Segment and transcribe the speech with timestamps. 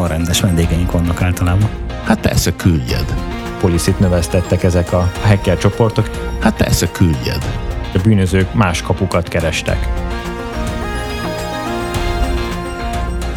[0.00, 1.68] Nagyon rendes vendégeink vannak általában.
[2.04, 3.14] Hát persze küldjed.
[3.58, 6.10] Policit növesztettek ezek a hacker csoportok.
[6.38, 7.44] Hát persze küldjed.
[7.94, 10.09] A bűnözők más kapukat kerestek.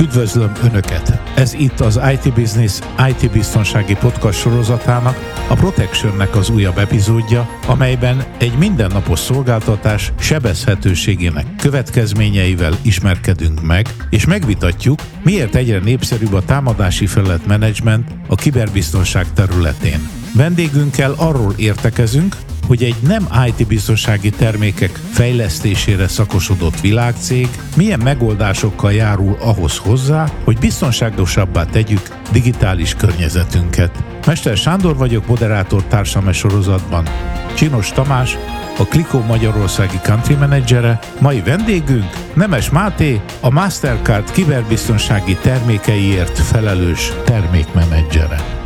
[0.04, 1.20] Üdvözlöm Önöket!
[1.36, 8.24] Ez itt az IT Business IT biztonsági podcast sorozatának, a Protectionnek az újabb epizódja, amelyben
[8.38, 17.46] egy mindennapos szolgáltatás sebezhetőségének következményeivel ismerkedünk meg, és megvitatjuk, miért egyre népszerűbb a támadási felett
[17.46, 20.10] menedzsment a kiberbiztonság területén.
[20.36, 22.36] Vendégünkkel arról értekezünk,
[22.68, 30.58] hogy egy nem IT biztonsági termékek fejlesztésére szakosodott világcég milyen megoldásokkal járul ahhoz hozzá, hogy
[30.58, 34.04] biztonságosabbá tegyük digitális környezetünket.
[34.26, 37.08] Mester Sándor vagyok, moderátor társam sorozatban.
[37.54, 38.38] Csinos Tamás,
[38.78, 48.62] a Klikó Magyarországi Country Managere, mai vendégünk Nemes Máté, a Mastercard kiberbiztonsági termékeiért felelős termékmenedzsere.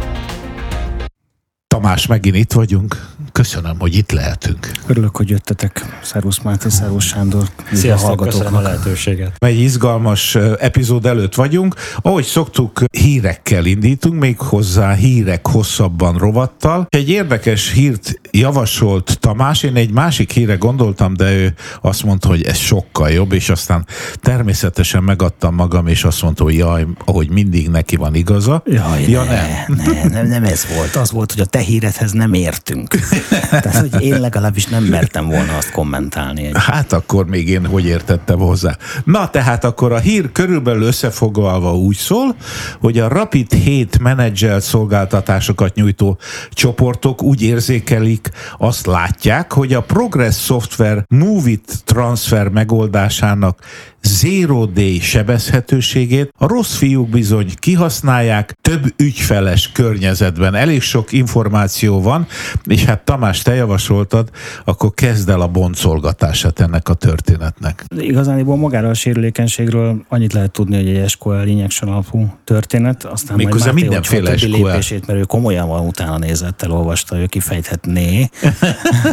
[1.68, 3.08] Tamás, megint itt vagyunk.
[3.38, 4.72] Köszönöm, hogy itt lehetünk.
[4.88, 6.00] Örülök, hogy jöttetek.
[6.04, 7.44] Szervusz Máté, szervusz Sándor.
[7.74, 9.36] Sziasztok, köszönöm a lehetőséget.
[9.38, 11.76] Egy izgalmas epizód előtt vagyunk.
[12.02, 16.86] Ahogy szoktuk, hírekkel indítunk, még hozzá hírek hosszabban rovattal.
[16.90, 22.44] Egy érdekes hírt javasolt Tamás, én egy másik híre gondoltam, de ő azt mondta, hogy
[22.44, 23.86] ez sokkal jobb, és aztán
[24.22, 28.64] természetesen megadtam magam, és azt mondta, hogy jaj, ahogy mindig neki van igaza.
[28.66, 29.30] Jaj, ja, ne,
[29.76, 29.94] nem.
[29.94, 30.96] Ne, nem, nem ez volt.
[30.96, 32.96] Az volt, hogy a te híredhez nem értünk.
[33.30, 36.46] Tehát, hogy én legalábbis nem mertem volna azt kommentálni.
[36.46, 36.56] Egy...
[36.56, 38.78] Hát akkor még én hogy értettem hozzá.
[39.04, 42.36] Na, tehát akkor a hír körülbelül összefoglalva úgy szól,
[42.80, 46.18] hogy a Rapid 7 menedzsel szolgáltatásokat nyújtó
[46.52, 53.60] csoportok úgy érzékelik, azt látják, hogy a Progress Software Move-it transfer megoldásának
[54.08, 60.56] zero day sebezhetőségét a rossz fiúk bizony kihasználják több ügyfeles környezetben.
[60.56, 62.28] Elég sok információ van,
[62.64, 64.30] és hát Tamás, te javasoltad,
[64.66, 67.86] akkor kezd el a boncolgatását ennek a történetnek.
[67.98, 73.72] Igazániból magára a sérülékenységről annyit lehet tudni, hogy egy SQL injection alapú történet, aztán Méghozzá
[73.72, 74.52] majd mindenféle SQL.
[74.52, 78.30] lépését, mert ő komolyan van utána nézett, elolvasta, ő kifejthetné.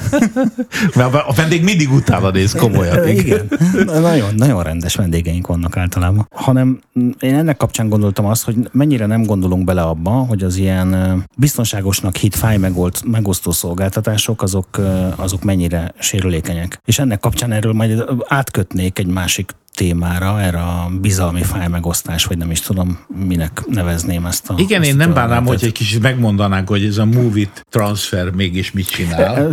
[0.95, 3.09] mert a vendég mindig utána néz komolyan.
[3.09, 3.49] Igen,
[3.85, 6.29] nagyon, nagyon rendes vendégeink vannak általában.
[6.35, 6.81] Hanem
[7.21, 12.17] én ennek kapcsán gondoltam azt, hogy mennyire nem gondolunk bele abba, hogy az ilyen biztonságosnak
[12.17, 14.81] hit fáj megold, megosztó szolgáltatások, azok,
[15.17, 16.81] azok mennyire sérülékenyek.
[16.85, 22.51] És ennek kapcsán erről majd átkötnék egy másik témára, erre a bizalmi fájmegosztás, vagy nem
[22.51, 24.55] is tudom, minek nevezném ezt a...
[24.59, 28.89] Igen, én nem bánnám, hogy egy kicsit megmondanánk, hogy ez a Movit transfer mégis mit
[28.89, 29.53] csinál.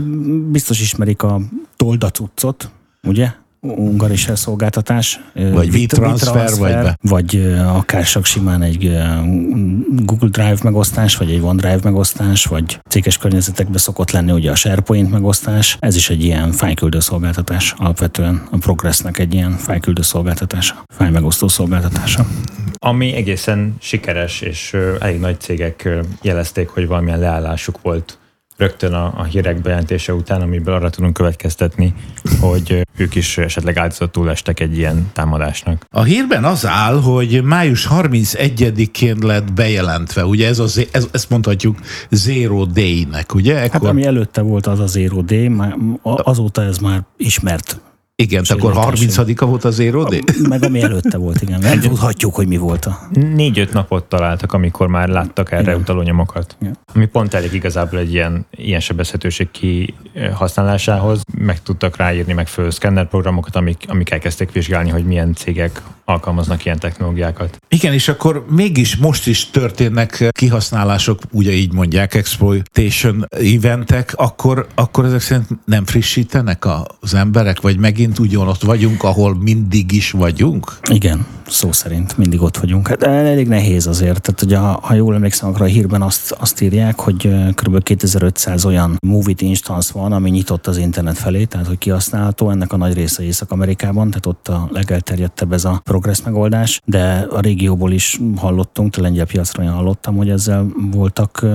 [0.52, 1.41] Biztos ismerik a
[1.75, 2.72] toldacuccot,
[3.03, 3.31] ugye?
[3.62, 5.20] Ungaris szolgáltatás.
[5.34, 6.98] Vagy WeTransfer, vagy be.
[7.02, 8.98] Vagy akár csak simán egy
[9.88, 15.12] Google Drive megosztás, vagy egy OneDrive megosztás, vagy céges környezetekben szokott lenni ugye a SharePoint
[15.12, 15.78] megosztás.
[15.80, 17.74] Ez is egy ilyen fájküldő szolgáltatás.
[17.78, 22.26] Alapvetően a Progressnek egy ilyen fájküldő szolgáltatása, fájmegosztó szolgáltatása.
[22.78, 25.90] Ami egészen sikeres, és elég nagy cégek
[26.22, 28.18] jelezték, hogy valamilyen leállásuk volt
[28.62, 31.94] rögtön a, a hírek bejelentése után, amiből arra tudunk következtetni,
[32.40, 35.86] hogy ők is esetleg áldozatul estek egy ilyen támadásnak.
[35.90, 41.78] A hírben az áll, hogy május 31-én lett bejelentve, ugye ez, az, ez ezt mondhatjuk
[42.10, 43.56] Zero Day-nek, ugye?
[43.58, 43.82] Ekkor...
[43.82, 45.52] Hát ami előtte volt az a Zero Day,
[46.02, 47.82] azóta ez már ismert
[48.22, 50.20] igen, akkor 30-a volt az érodé?
[50.50, 51.59] Meg ami előtte volt, igen.
[51.59, 53.00] Nem tudhatjuk, hogy mi volt a...
[53.36, 55.76] Négy-öt napot találtak, amikor már láttak erre igen.
[55.76, 56.56] utaló nyomokat.
[56.62, 56.78] Igen.
[56.94, 61.22] Ami pont elég igazából egy ilyen, ilyen sebezhetőség kihasználásához.
[61.38, 66.66] Meg tudtak ráírni meg föl szkenner programokat, amik, amik elkezdték vizsgálni, hogy milyen cégek alkalmaznak
[66.66, 67.58] ilyen technológiákat.
[67.68, 75.06] Igen, és akkor mégis most is történnek kihasználások, ugye így mondják, exploitation eventek, akkor, akkor
[75.06, 76.66] ezek szerint nem frissítenek
[77.00, 80.79] az emberek, vagy megint megint ugyanott vagyunk, ahol mindig is vagyunk?
[80.90, 82.88] Igen, szó szerint mindig ott vagyunk.
[82.88, 84.22] Hát elég nehéz azért.
[84.22, 87.84] Tehát, hogy ha, ha jól emlékszem, akkor a hírben azt, azt írják, hogy kb.
[87.84, 92.50] 2500 olyan movie instance van, ami nyitott az internet felé, tehát hogy kihasználható.
[92.50, 97.40] Ennek a nagy része Észak-Amerikában, tehát ott a legelterjedtebb ez a progress megoldás, de a
[97.40, 101.46] régióból is hallottunk, a lengyel piacról én hallottam, hogy ezzel voltak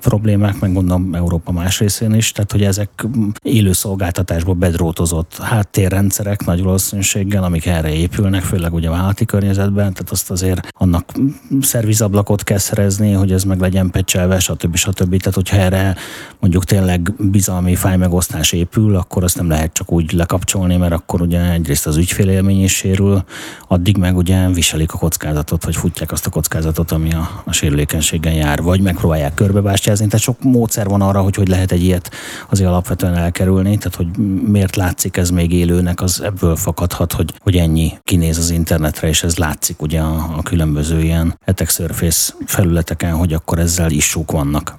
[0.00, 3.06] problémák, meg gondolom Európa más részén is, tehát hogy ezek
[3.42, 10.10] élő szolgáltatásból bedrótozott háttérrendszerek nagy valószínűséggel, amik erre épülnek, főleg ugye a vállalati környezetben, tehát
[10.10, 11.12] azt azért annak
[11.60, 14.76] szervizablakot kell szerezni, hogy ez meg legyen pecselve, stb.
[14.76, 15.16] stb.
[15.16, 15.96] Tehát, hogyha erre
[16.40, 21.52] mondjuk tényleg bizalmi fájmegosztás épül, akkor azt nem lehet csak úgy lekapcsolni, mert akkor ugye
[21.52, 23.24] egyrészt az ügyfélélmény is sérül,
[23.68, 28.34] addig meg ugye viselik a kockázatot, vagy futják azt a kockázatot, ami a, a sérülékenységen
[28.34, 30.06] jár, vagy megpróbálják körbebástyázni.
[30.06, 32.10] Tehát sok módszer van arra, hogy hogy lehet egy ilyet
[32.50, 34.08] azért alapvetően elkerülni, tehát hogy
[34.46, 39.22] miért látszik ez még élőnek, az ebből fakadhat, hogy, hogy ennyi kinéz az internetre, és
[39.22, 44.74] ez látszik ugye a, a különböző ilyen Attack Surface felületeken, hogy akkor ezzel issúk vannak.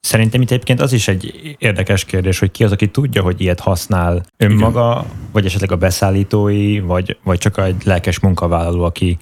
[0.00, 3.60] Szerintem itt egyébként az is egy érdekes kérdés, hogy ki az, aki tudja, hogy ilyet
[3.60, 5.28] használ önmaga, Igen.
[5.32, 9.18] vagy esetleg a beszállítói, vagy, vagy csak egy lelkes munkavállaló, aki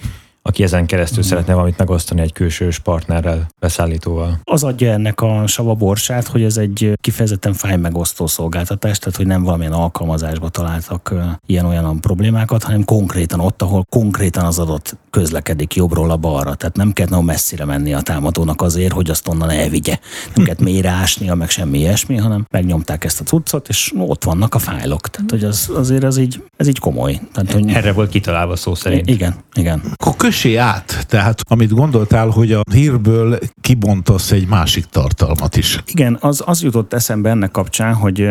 [0.49, 1.27] aki ezen keresztül mm.
[1.27, 4.41] szeretne valamit megosztani egy külsős partnerrel, beszállítóval.
[4.45, 9.27] Az adja ennek a sava borsát, hogy ez egy kifejezetten fáj megosztó szolgáltatás, tehát hogy
[9.27, 11.15] nem valamilyen alkalmazásba találtak
[11.47, 16.55] ilyen-olyan problémákat, hanem konkrétan ott, ahol konkrétan az adott közlekedik jobbról a balra.
[16.55, 19.99] Tehát nem kell nagyon messzire menni a támadónak azért, hogy azt onnan elvigye.
[20.35, 24.55] Nem kell mélyre ásnia, meg semmi ilyesmi, hanem megnyomták ezt a cuccot, és ott vannak
[24.55, 25.09] a fájlok.
[25.09, 27.21] Tehát, hogy az, azért az így, ez így komoly.
[27.33, 27.69] Tehát, hogy...
[27.69, 29.09] Erre volt kitalálva szó szerint.
[29.09, 29.83] Igen, igen.
[29.97, 35.83] Akkor kössé át, tehát amit gondoltál, hogy a hírből kibontasz egy másik tartalmat is.
[35.87, 38.31] Igen, az, az jutott eszembe ennek kapcsán, hogy,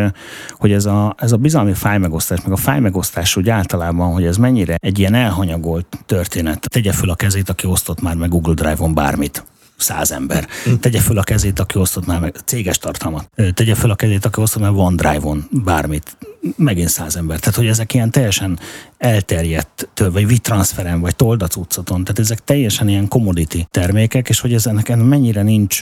[0.52, 4.76] hogy ez, a, ez a bizalmi fájmegosztás, meg a fájmegosztás úgy általában, hogy ez mennyire
[4.80, 6.66] egy ilyen elhanyagolt történet.
[6.68, 9.44] Tegye föl a kezét, aki osztott már meg Google Drive-on bármit
[9.76, 10.46] száz ember.
[10.80, 13.30] Tegye föl a kezét, aki osztott már meg céges tartalmat.
[13.54, 16.16] Tegye föl a kezét, aki osztott már OneDrive-on bármit.
[16.56, 17.38] Megint száz ember.
[17.38, 18.58] Tehát, hogy ezek ilyen teljesen
[18.98, 22.04] elterjedt, vagy vitranszferen, vagy toldacuccaton.
[22.04, 25.80] Tehát ezek teljesen ilyen commodity termékek, és hogy ezeknek mennyire nincs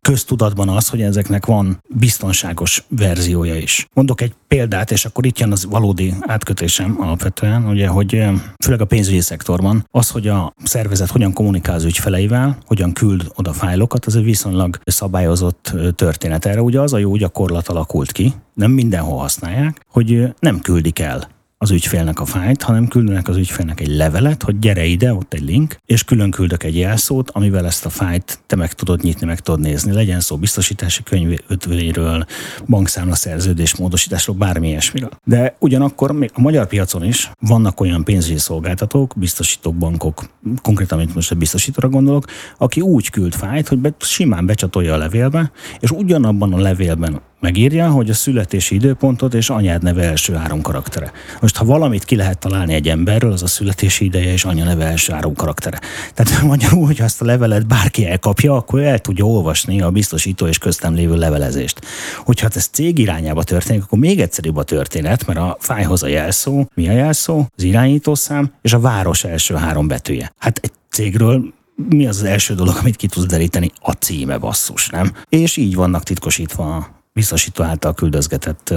[0.00, 3.86] köztudatban az, hogy ezeknek van biztonságos verziója is.
[3.94, 8.24] Mondok egy példát, és akkor itt jön az valódi átkötésem alapvetően, ugye, hogy
[8.64, 13.52] főleg a pénzügyi szektorban az, hogy a szervezet hogyan kommunikál az ügyfeleivel, hogyan küld oda
[13.52, 16.46] fájlokat, az egy viszonylag szabályozott történet.
[16.46, 20.03] Erre ugye az a jó gyakorlat alakult ki, nem mindenhol használják, hogy
[20.40, 21.28] nem küldik el
[21.64, 25.42] az ügyfélnek a fájt, hanem küldenek az ügyfélnek egy levelet, hogy gyere ide, ott egy
[25.42, 29.40] link, és külön küldök egy jelszót, amivel ezt a fájt te meg tudod nyitni, meg
[29.40, 29.92] tudod nézni.
[29.92, 32.26] Legyen szó biztosítási könyvről,
[32.66, 35.10] bankszámla szerződés módosításról, bármi ilyesmiről.
[35.24, 40.24] De ugyanakkor még a magyar piacon is vannak olyan pénzügyi szolgáltatók, biztosítók, bankok,
[40.62, 42.24] konkrétan, mint most a biztosítóra gondolok,
[42.58, 47.90] aki úgy küld fájt, hogy be, simán becsatolja a levélbe, és ugyanabban a levélben megírja,
[47.90, 51.12] hogy a születési időpontot és anyád neve első három karaktere.
[51.40, 54.84] Most, ha valamit ki lehet találni egy emberről, az a születési ideje és anya neve
[54.84, 55.80] első három karaktere.
[56.14, 60.58] Tehát magyarul, hogy azt a levelet bárki elkapja, akkor el tudja olvasni a biztosító és
[60.58, 61.80] köztem lévő levelezést.
[62.24, 66.66] Hogyha ez cég irányába történik, akkor még egyszerűbb a történet, mert a fájhoz a jelszó,
[66.74, 70.32] mi a jelszó, az irányítószám és a város első három betűje.
[70.38, 71.52] Hát egy cégről
[71.88, 73.70] mi az az első dolog, amit ki tudsz deríteni?
[73.80, 75.12] A címe basszus, nem?
[75.28, 78.74] És így vannak titkosítva biztosító által küldözgetett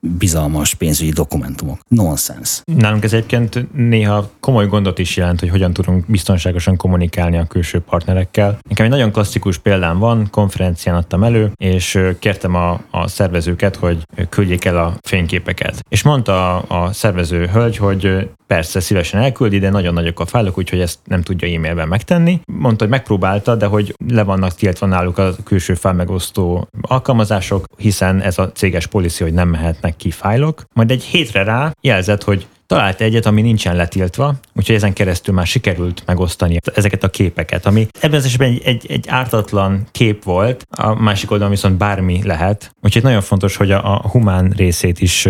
[0.00, 1.78] bizalmas pénzügyi dokumentumok.
[1.88, 2.62] Nonsens.
[2.64, 7.80] Nálunk ez egyébként néha komoly gondot is jelent, hogy hogyan tudunk biztonságosan kommunikálni a külső
[7.80, 8.58] partnerekkel.
[8.68, 14.02] Nekem egy nagyon klasszikus példám van, konferencián adtam elő, és kértem a, a szervezőket, hogy
[14.28, 15.84] küldjék el a fényképeket.
[15.88, 20.58] És mondta a, a szervező hölgy, hogy persze szívesen elküldi, de nagyon nagyok a fájlok,
[20.58, 22.40] úgyhogy ezt nem tudja e-mailben megtenni.
[22.46, 28.38] Mondta, hogy megpróbálta, de hogy le vannak tiltva náluk a külső fájlmegosztó alkalmazások, hiszen ez
[28.38, 30.64] a céges policy, hogy nem mehetnek ki fájlok.
[30.74, 35.46] Majd egy hétre rá jelzett, hogy talált egyet, ami nincsen letiltva, úgyhogy ezen keresztül már
[35.46, 40.66] sikerült megosztani ezeket a képeket, ami ebben az esetben egy, egy, egy ártatlan kép volt,
[40.70, 45.28] a másik oldalon viszont bármi lehet, úgyhogy nagyon fontos, hogy a, a humán részét is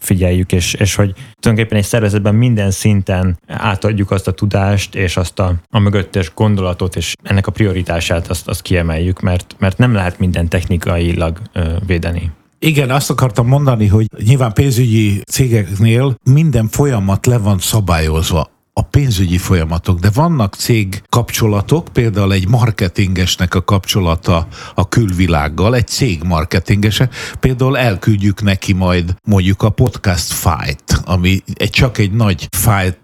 [0.00, 5.38] figyeljük, és, és hogy tulajdonképpen egy szervezetben minden szinten átadjuk azt a tudást, és azt
[5.38, 10.18] a, a mögöttes gondolatot, és ennek a prioritását azt, azt kiemeljük, mert, mert nem lehet
[10.18, 12.30] minden technikailag ö, védeni.
[12.58, 19.38] Igen, azt akartam mondani, hogy nyilván pénzügyi cégeknél minden folyamat le van szabályozva a pénzügyi
[19.38, 27.08] folyamatok, de vannak cég kapcsolatok, például egy marketingesnek a kapcsolata a külvilággal, egy cég marketingese,
[27.40, 32.98] például elküldjük neki majd mondjuk a podcast fájt, ami egy, csak egy nagy fájt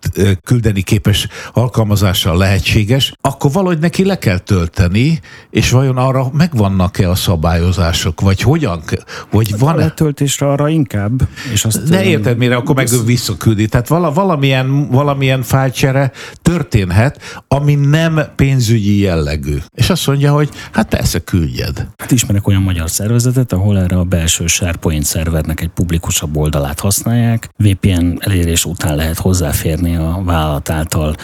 [0.44, 7.14] küldeni képes alkalmazással lehetséges, akkor valahogy neki le kell tölteni, és vajon arra megvannak-e a
[7.14, 8.82] szabályozások, vagy hogyan,
[9.30, 9.82] vagy van-e?
[9.82, 11.28] A letöltésre arra inkább.
[11.52, 13.66] És azt ne érted, mire, akkor meg visszaküldi.
[13.66, 19.56] Tehát vala, valamilyen, valamilyen fájt fájlcsere történhet, ami nem pénzügyi jellegű.
[19.74, 21.86] És azt mondja, hogy hát persze küldjed.
[21.96, 27.48] Hát ismerek olyan magyar szervezetet, ahol erre a belső SharePoint szervernek egy publikusabb oldalát használják.
[27.56, 31.14] VPN elérés után lehet hozzáférni a vállalat által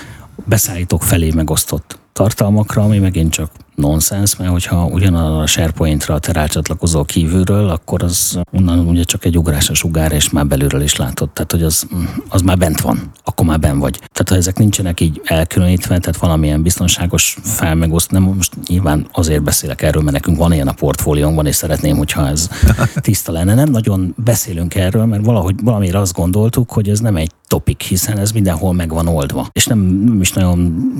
[0.44, 7.04] beszállítók felé megosztott tartalmakra, ami megint csak nonsens, mert hogyha ugyanaz a SharePoint-ra te rácsatlakozol
[7.04, 11.30] kívülről, akkor az onnan ugye csak egy ugrás a sugár, és már belülről is látod.
[11.30, 11.86] Tehát, hogy az,
[12.28, 13.98] az már bent van, akkor már ben vagy.
[13.98, 19.82] Tehát, ha ezek nincsenek így elkülönítve, tehát valamilyen biztonságos felmegoszt, nem most nyilván azért beszélek
[19.82, 22.48] erről, mert nekünk van ilyen a portfóliónkban, és szeretném, hogyha ez
[23.00, 23.54] tiszta lenne.
[23.54, 28.18] Nem nagyon beszélünk erről, mert valahogy valamire azt gondoltuk, hogy ez nem egy topik, hiszen
[28.18, 29.48] ez mindenhol meg van oldva.
[29.52, 30.90] És nem, nem is nagyon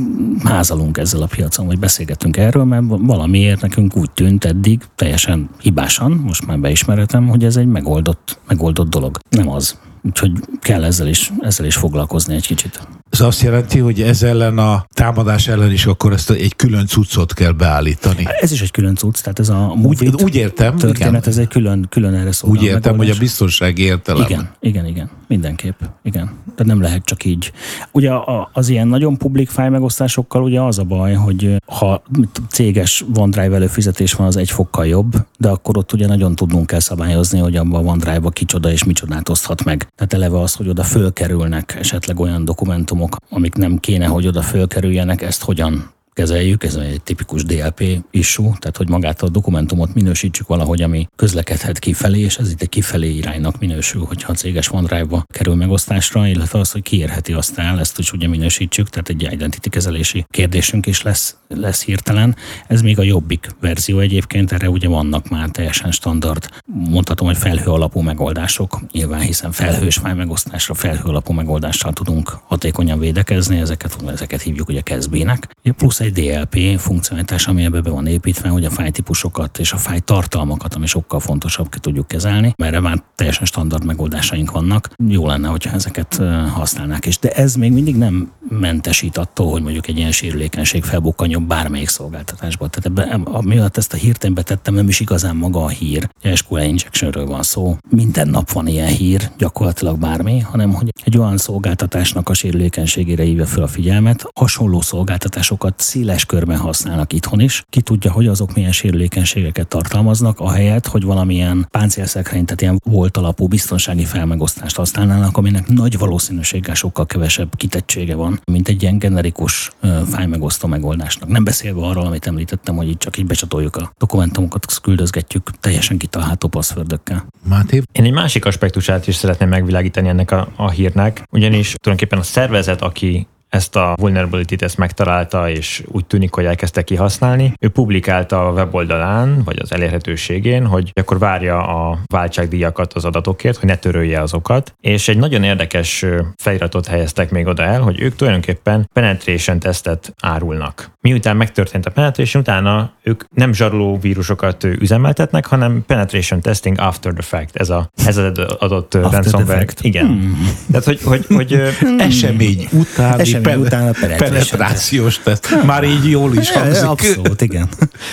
[0.45, 6.12] házalunk ezzel a piacon, vagy beszélgetünk erről, mert valamiért nekünk úgy tűnt eddig, teljesen hibásan,
[6.12, 9.19] most már beismeretem, hogy ez egy megoldott, megoldott dolog.
[9.31, 9.78] Nem az.
[10.02, 12.81] Úgyhogy kell ezzel is, ezzel is foglalkozni egy kicsit.
[13.12, 17.35] Ez azt jelenti, hogy ez ellen a támadás ellen is akkor ezt egy külön cuccot
[17.35, 18.26] kell beállítani.
[18.40, 21.23] Ez is egy külön cucc, tehát ez a úgy, úgy értem, történet, igen.
[21.25, 22.50] ez egy külön, külön erre szól.
[22.50, 24.23] Úgy értem, hogy a biztonsági értelem.
[24.23, 26.25] Igen, igen, igen, mindenképp, igen.
[26.25, 27.52] Tehát nem lehet csak így.
[27.90, 28.11] Ugye
[28.52, 32.02] az ilyen nagyon publik fáj megosztásokkal ugye az a baj, hogy ha
[32.49, 36.81] céges OneDrive előfizetés van, az egy fokkal jobb, de akkor ott ugye nagyon tudnunk kell
[36.81, 39.88] szabályozni, hogy abban a OneDrive-ba kicsoda és micsodát oszthat meg.
[39.97, 45.23] Tehát eleve az, hogy oda fölkerülnek esetleg olyan dokumentumok, amik nem kéne, hogy oda fölkerüljenek,
[45.23, 50.83] ezt hogyan kezeljük, ez egy tipikus DLP issue, tehát hogy magát a dokumentumot minősítsük valahogy,
[50.83, 55.54] ami közlekedhet kifelé, és ez itt egy kifelé iránynak minősül, hogyha a céges OneDrive-ba kerül
[55.54, 60.25] megosztásra, illetve az, hogy kiérheti azt el, ezt is ugye minősítsük, tehát egy identity kezelési
[60.31, 62.37] kérdésünk is lesz, lesz hirtelen.
[62.66, 67.71] Ez még a jobbik verzió egyébként, erre ugye vannak már teljesen standard, mondhatom, hogy felhő
[67.71, 74.42] alapú megoldások, nyilván hiszen felhős fáj megosztásra felhő alapú megoldással tudunk hatékonyan védekezni, ezeket, ezeket
[74.42, 75.49] hívjuk ugye kezbének.
[75.76, 80.00] Plusz egy DLP funkcionalitás, ami ebbe be van építve, hogy a fájtípusokat és a fáj
[80.00, 84.90] tartalmakat, ami sokkal fontosabb, ki tudjuk kezelni, mert már teljesen standard megoldásaink vannak.
[85.09, 86.21] Jó lenne, hogyha ezeket
[86.52, 87.18] használnák is.
[87.18, 92.68] De ez még mindig nem mentesít attól, hogy mondjuk egy ilyen sérülékenység felbukkanjon bármelyik szolgáltatásba.
[92.68, 96.09] Tehát ebben, miatt ezt a hírt betettem, nem is igazán maga a hír.
[96.35, 97.76] SQL injectionről van szó.
[97.90, 103.47] Minden nap van ilyen hír, gyakorlatilag bármi, hanem hogy egy olyan szolgáltatásnak a sérülékenységére hívja
[103.47, 107.64] fel a figyelmet, hasonló szolgáltatásokat széles körben használnak itthon is.
[107.70, 113.46] Ki tudja, hogy azok milyen sérülékenységeket tartalmaznak, ahelyett, hogy valamilyen páncélszekrény, tehát ilyen volt alapú
[113.46, 119.70] biztonsági felmegosztást használnának, aminek nagy valószínűséggel sokkal kevesebb kitettsége van, mint egy ilyen generikus
[120.11, 121.28] fájmegosztó megoldásnak.
[121.28, 126.49] Nem beszélve arról, amit említettem, hogy itt csak így becsatoljuk a dokumentumokat, küldözgetjük teljesen kitalálható
[126.49, 127.26] passzfördökkel.
[127.49, 127.82] Máté?
[127.92, 132.82] Én egy másik aspektusát is szeretném megvilágítani ennek a, a hírnek, ugyanis tulajdonképpen a szervezet,
[132.82, 137.52] aki ezt a vulnerability-t ezt megtalálta, és úgy tűnik, hogy elkezdte kihasználni.
[137.61, 143.68] Ő publikálta a weboldalán, vagy az elérhetőségén, hogy akkor várja a váltságdíjakat az adatokért, hogy
[143.68, 144.75] ne törölje azokat.
[144.80, 146.04] És egy nagyon érdekes
[146.37, 150.90] feliratot helyeztek még oda el, hogy ők tulajdonképpen penetration tesztet árulnak.
[151.00, 157.23] Miután megtörtént a penetration, utána ők nem zsaroló vírusokat üzemeltetnek, hanem penetration testing after the
[157.23, 157.56] fact.
[157.56, 159.66] Ez, a, ez az adott ransomware.
[159.80, 160.06] Igen.
[160.06, 160.49] Hmm.
[160.71, 161.99] Tehát, hogy, hogy, hogy hmm.
[161.99, 165.64] esemény után pen- utána penetrációs teszt.
[165.64, 166.84] Már így jól is hangzik.
[166.84, 167.68] Abszolút, igen.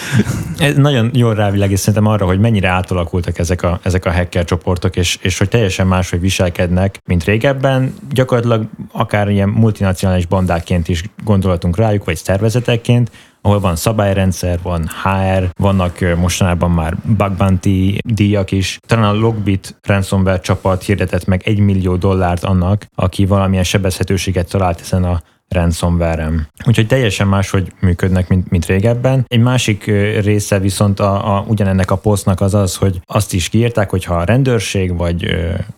[0.57, 4.95] Ez nagyon jól rávilágít szerintem arra, hogy mennyire átalakultak ezek a, ezek a hacker csoportok,
[4.95, 7.93] és, és hogy teljesen máshogy viselkednek, mint régebben.
[8.11, 15.49] Gyakorlatilag akár ilyen multinacionális bandáként is gondolatunk rájuk, vagy szervezetekként, ahol van szabályrendszer, van HR,
[15.61, 18.79] vannak mostanában már bug bounty díjak is.
[18.87, 24.81] Talán a Logbit ransomware csapat hirdetett meg egy millió dollárt annak, aki valamilyen sebezhetőséget talált
[24.81, 26.47] ezen a ransomware-em.
[26.65, 29.25] Úgyhogy teljesen máshogy működnek, mint, mint régebben.
[29.27, 29.85] Egy másik
[30.21, 34.15] része viszont a, a, ugyanennek a posztnak az az, hogy azt is kiírták, hogy ha
[34.15, 35.25] a rendőrség, vagy,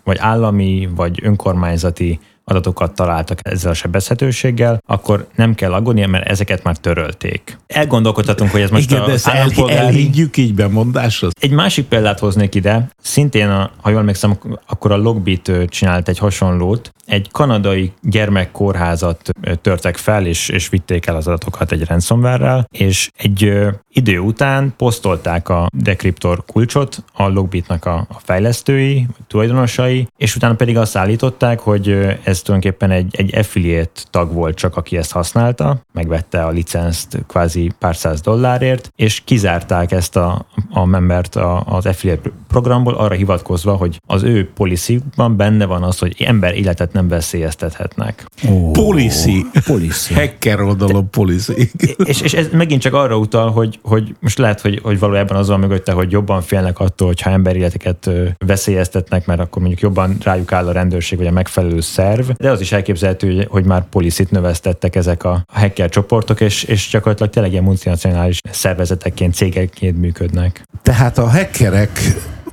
[0.04, 2.20] vagy állami, vagy önkormányzati
[2.52, 7.58] adatokat találtak ezzel a sebezhetőséggel, akkor nem kell aggódni, mert ezeket már törölték.
[7.68, 9.86] Elgondolkodhatunk, hogy ez most Igen, a de állampolgári...
[9.86, 11.32] elhiggyük így bemondáshoz.
[11.40, 16.18] Egy másik példát hoznék ide, szintén, a, ha jól emlékszem, akkor a Logbit csinált egy
[16.18, 16.92] hasonlót.
[17.06, 19.30] Egy kanadai gyermekkórházat
[19.62, 23.54] törtek fel, és, és vitték el az adatokat egy ransomware és egy
[23.94, 30.78] idő után posztolták a decryptor kulcsot a Logbitnak a, a fejlesztői, tulajdonosai, és utána pedig
[30.78, 31.90] azt állították, hogy
[32.24, 37.72] ez tulajdonképpen egy, egy affiliate tag volt csak, aki ezt használta, megvette a licenszt kvázi
[37.80, 43.76] pár száz dollárért, és kizárták ezt a, a membert a, az affiliate programból arra hivatkozva,
[43.76, 48.26] hogy az ő policyban benne van az, hogy ember életet nem veszélyeztethetnek.
[48.50, 49.46] Oh, policy.
[49.66, 50.14] policy.
[50.14, 51.72] Hacker oldalon policy.
[51.98, 55.48] és, és ez megint csak arra utal, hogy hogy most lehet, hogy, hogy valójában az
[55.48, 58.10] van mögötte, hogy jobban félnek attól, hogyha emberéleteket
[58.46, 62.62] veszélyeztetnek, mert akkor mondjuk jobban rájuk áll a rendőrség vagy a megfelelő szerv, de az
[62.62, 67.64] is elképzelhető, hogy már poliszit növesztettek ezek a hacker csoportok, és, és gyakorlatilag tényleg ilyen
[67.64, 70.64] multinacionális szervezetekként, cégekként működnek.
[70.82, 71.90] Tehát a hackerek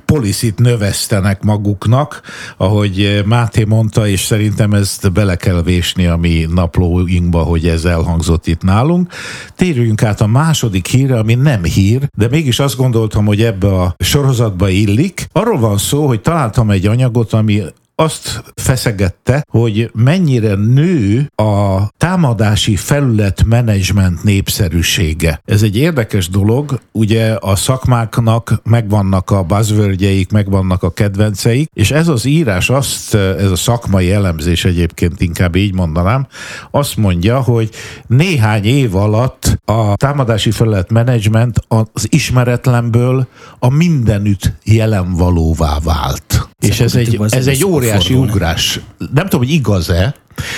[0.09, 2.21] poliszit növesztenek maguknak,
[2.57, 8.47] ahogy Máté mondta, és szerintem ezt bele kell vésni a mi naplóinkba, hogy ez elhangzott
[8.47, 9.13] itt nálunk.
[9.55, 13.95] Térjünk át a második hírre, ami nem hír, de mégis azt gondoltam, hogy ebbe a
[13.97, 15.27] sorozatba illik.
[15.31, 17.61] Arról van szó, hogy találtam egy anyagot, ami
[17.99, 25.41] azt feszegette, hogy mennyire nő a támadási felület menedzsment népszerűsége.
[25.45, 32.07] Ez egy érdekes dolog, ugye a szakmáknak megvannak a buzzwordjeik, megvannak a kedvenceik, és ez
[32.07, 36.27] az írás azt, ez a szakmai elemzés egyébként inkább így mondanám,
[36.71, 37.69] azt mondja, hogy
[38.07, 43.27] néhány év alatt a támadási felület menedzsment az ismeretlenből
[43.59, 46.49] a mindenütt jelen valóvá vált.
[46.59, 48.79] És ez egy, ez egy óriási ugrás.
[48.97, 50.15] Nem tudom, hogy igaz-e,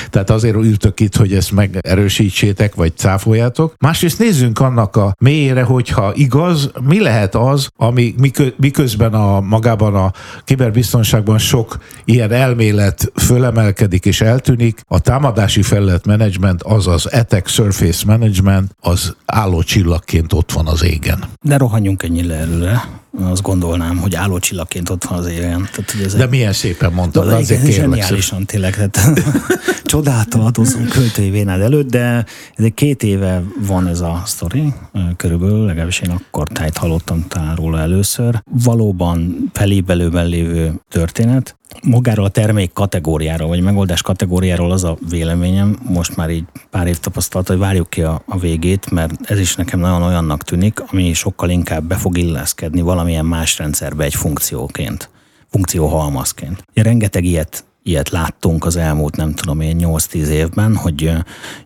[0.10, 3.74] tehát azért ültök itt, hogy ezt megerősítsétek, vagy cáfoljátok.
[3.80, 8.16] Másrészt nézzünk annak a mélyére, hogyha igaz, mi lehet az, ami
[8.58, 10.12] miközben a magában a
[10.44, 18.76] kiberbiztonságban sok ilyen elmélet fölemelkedik és eltűnik, a támadási felület management, azaz attack surface management,
[18.80, 21.24] az álló csillagként ott van az égen.
[21.42, 25.70] Ne rohanjunk ennyire előre azt gondolnám, hogy állócsillagként ott van az égen.
[25.72, 29.22] Tehát, hogy ez De egy, milyen szépen mondtad, de azért igen, Zseniálisan tényleg, tehát
[29.84, 32.26] csodáltal adózunk költői vénád előtt, de
[32.56, 34.74] ez egy két éve van ez a sztori,
[35.18, 38.42] körülbelül, legalábbis én akkor tájt hallottam talán róla először.
[38.64, 46.16] Valóban felébelőben lévő történet, magáról a termék kategóriáról, vagy megoldás kategóriáról az a véleményem, most
[46.16, 49.80] már így pár év tapasztalat, hogy várjuk ki a, a végét, mert ez is nekem
[49.80, 55.10] nagyon olyannak tűnik, ami sokkal inkább be fog illeszkedni valamilyen más rendszerbe egy funkcióként,
[55.50, 56.64] funkcióhalmazként.
[56.74, 61.12] Rengeteg ilyet ilyet láttunk az elmúlt, nem tudom én, 8-10 évben, hogy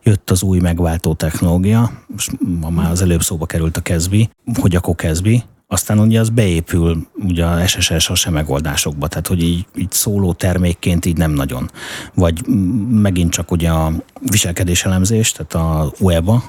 [0.03, 4.75] jött az új megváltó technológia, most ma már az előbb szóba került a Kezbi, hogy
[4.75, 9.91] akkor Kezbi, aztán ugye az beépül ugye a SSS a megoldásokba, tehát hogy így, így
[9.91, 11.71] szóló termékként így nem nagyon.
[12.13, 12.47] Vagy
[12.89, 16.43] megint csak ugye a viselkedéselemzés, tehát a UEBA,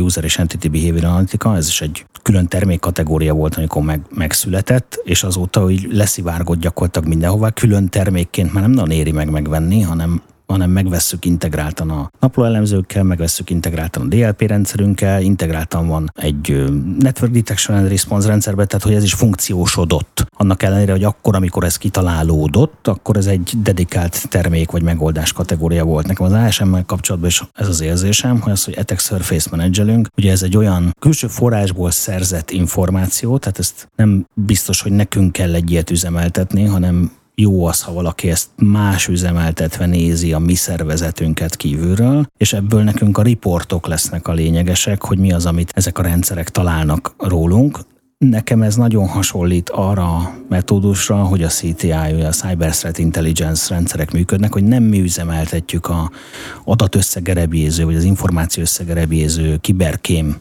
[0.00, 5.22] User és Entity Behavior Analytica, ez is egy külön termékkategória volt, amikor meg, megszületett, és
[5.22, 10.70] azóta hogy leszivárgott gyakorlatilag mindenhová, külön termékként már nem nagyon éri meg megvenni, hanem hanem
[10.70, 16.64] megvesszük integráltan a naplóelemzőkkel, megvesszük integráltan a DLP rendszerünkkel, integráltan van egy
[16.98, 20.26] Network Detection and Response rendszerbe, tehát hogy ez is funkciósodott.
[20.36, 25.84] Annak ellenére, hogy akkor, amikor ez kitalálódott, akkor ez egy dedikált termék vagy megoldás kategória
[25.84, 26.06] volt.
[26.06, 30.30] Nekem az ASM-mel kapcsolatban is ez az érzésem, hogy az, hogy Attack Surface menedzselünk, ugye
[30.30, 35.70] ez egy olyan külső forrásból szerzett információ, tehát ezt nem biztos, hogy nekünk kell egy
[35.70, 37.10] ilyet üzemeltetni, hanem
[37.42, 43.18] jó az, ha valaki ezt más üzemeltetve nézi a mi szervezetünket kívülről, és ebből nekünk
[43.18, 47.78] a riportok lesznek a lényegesek, hogy mi az, amit ezek a rendszerek találnak rólunk,
[48.18, 54.12] Nekem ez nagyon hasonlít arra a metódusra, hogy a CTI, a Cyber Threat Intelligence rendszerek
[54.12, 56.10] működnek, hogy nem mi üzemeltetjük a
[56.64, 60.36] adatösszegerebéző, vagy az információ összegerebéző kiberkém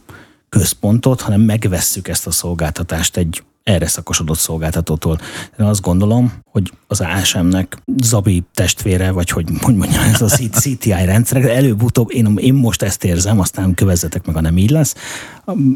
[0.49, 5.19] központot, hanem megvesszük ezt a szolgáltatást egy erre szakosodott szolgáltatótól.
[5.59, 10.89] Én azt gondolom, hogy az ASM-nek Zabi testvére, vagy hogy, hogy mondjam, ez a CTI
[10.89, 14.95] rendszer, előbb-utóbb én, én most ezt érzem, aztán kövezzetek meg, ha nem így lesz.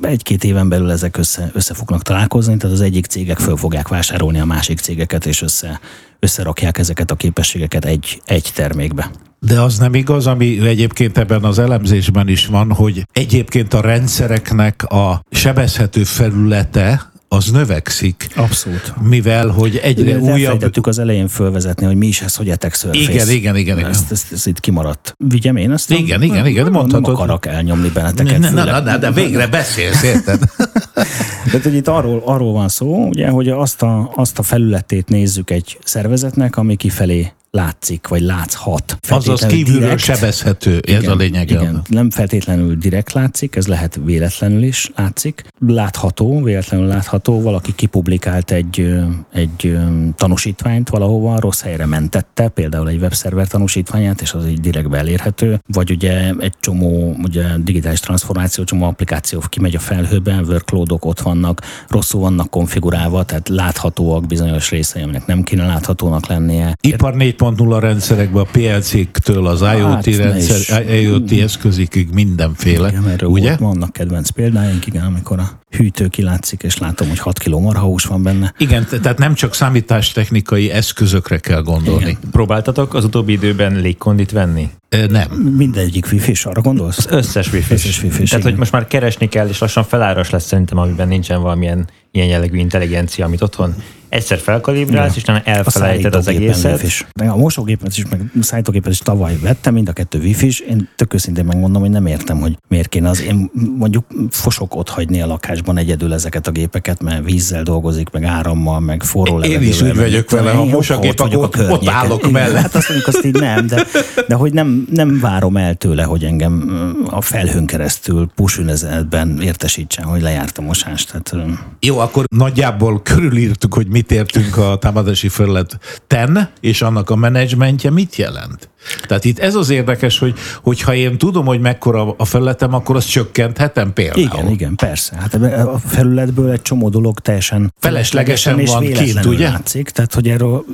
[0.02, 4.40] Egy-két éven belül ezek össze, össze fognak találkozni, tehát az egyik cégek föl fogják vásárolni
[4.40, 5.80] a másik cégeket, és össze,
[6.20, 9.12] összerakják ezeket a képességeket egy, egy termékbe.
[9.40, 14.84] De az nem igaz, ami egyébként ebben az elemzésben is van, hogy egyébként a rendszereknek
[14.84, 18.28] a sebezhető felülete az növekszik.
[18.36, 18.94] Abszolút.
[19.02, 20.78] Mivel, hogy egyre Ezt újabb...
[20.82, 23.12] Az elején fölvezetni, hogy mi is ez, hogy etek Surface.
[23.12, 23.78] Igen, igen, igen.
[23.78, 23.90] igen.
[23.90, 25.14] Ezt, ezt, ezt, itt kimaradt.
[25.18, 25.92] Vigyem én ezt?
[25.92, 26.64] Igen, igen, igen.
[26.64, 27.02] Nem, mondhatod.
[27.02, 28.40] Nem akarok elnyomni benneteket.
[28.40, 30.40] Na, na, na, de végre beszélsz, érted?
[31.52, 35.50] De hogy itt arról, arról van szó, ugye, hogy azt a, azt a felületét nézzük
[35.50, 38.98] egy szervezetnek, ami kifelé látszik, vagy látszhat.
[39.10, 41.50] Azaz kívülről direkt, sebezhető, ez igen, a lényeg.
[41.50, 45.44] Igen, nem feltétlenül direkt látszik, ez lehet véletlenül is látszik.
[45.68, 48.94] Látható, véletlenül látható, valaki kipublikált egy,
[49.34, 49.78] egy
[50.16, 55.92] tanúsítványt valahova, rossz helyre mentette, például egy webszerver tanúsítványát, és az így direkt elérhető, vagy
[55.92, 62.22] ugye egy csomó ugye digitális transformáció, csomó applikáció kimegy a felhőben, workloadok ott vannak, rosszul
[62.22, 66.76] vannak konfigurálva, tehát láthatóak bizonyos részei, aminek nem kéne láthatónak lennie.
[66.82, 73.48] Ipar 4.0 rendszerekben, a PLC-től az IoT, hát, rendszer, IoT eszközikig mindenféle, igen, erről ugye?
[73.48, 78.04] Volt, vannak kedvenc példáink, igen, amikor a hűtő kilátszik, és látom, hogy 6 kg marhahús
[78.04, 78.54] van benne.
[78.58, 82.10] Igen, tehát nem csak számítástechnikai eszközökre kell gondolni.
[82.10, 82.32] Igen.
[82.32, 84.70] Próbáltatok az utóbbi időben légkondit venni?
[85.10, 85.32] Nem.
[85.58, 86.98] Mindegyik wifi arra gondolsz?
[86.98, 90.46] Az összes wifi Összes wifi Tehát, hogy most már keresni kell, és lassan feláras lesz
[90.46, 93.76] szerintem, amiben nincsen valamilyen ilyen jellegű intelligencia, amit otthon
[94.10, 96.84] egyszer felkalibrálsz, és utána elfelejted az egészet.
[96.84, 97.08] Is.
[97.14, 100.60] A mosógépet is, meg a szállítógépet is tavaly vettem, mind a kettő wifi is.
[100.60, 103.22] Én tök őszintén megmondom, hogy nem értem, hogy miért kéne az.
[103.22, 108.24] Én mondjuk fosok ott hagyni a lakásban egyedül ezeket a gépeket, mert vízzel dolgozik, meg
[108.24, 112.62] árammal, meg forró Én is úgy vagyok vele, ha mosógép, akkor ott, ott állok mellett.
[112.62, 113.86] Hát azt mondjuk, azt így nem, de,
[114.28, 116.70] de hogy nem, nem várom el tőle, hogy engem
[117.10, 121.06] a felhőn keresztül pusünezetben értesítsen, hogy lejárt a mosás.
[121.06, 121.36] Tehát,
[121.80, 127.90] Jó, akkor nagyjából körülírtuk, hogy mit értünk a támadási felület ten, és annak a menedzsmentje
[127.90, 128.70] mit jelent?
[129.08, 130.34] Tehát itt ez az érdekes, hogy
[130.64, 134.22] hogyha én tudom, hogy mekkora a felületem, akkor azt csökkenthetem például.
[134.22, 135.16] Igen, igen, persze.
[135.16, 135.34] Hát
[135.66, 139.50] a felületből egy csomó dolog teljesen feleslegesen van kint, ugye?
[139.50, 139.90] Látszik.
[139.90, 140.66] Tehát, hogy erről,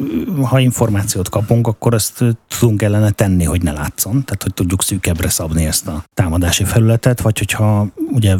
[0.43, 2.23] ha információt kapunk, akkor azt
[2.59, 4.11] tudunk ellene tenni, hogy ne látszon.
[4.11, 8.35] Tehát, hogy tudjuk szűkebbre szabni ezt a támadási felületet, vagy hogyha ugye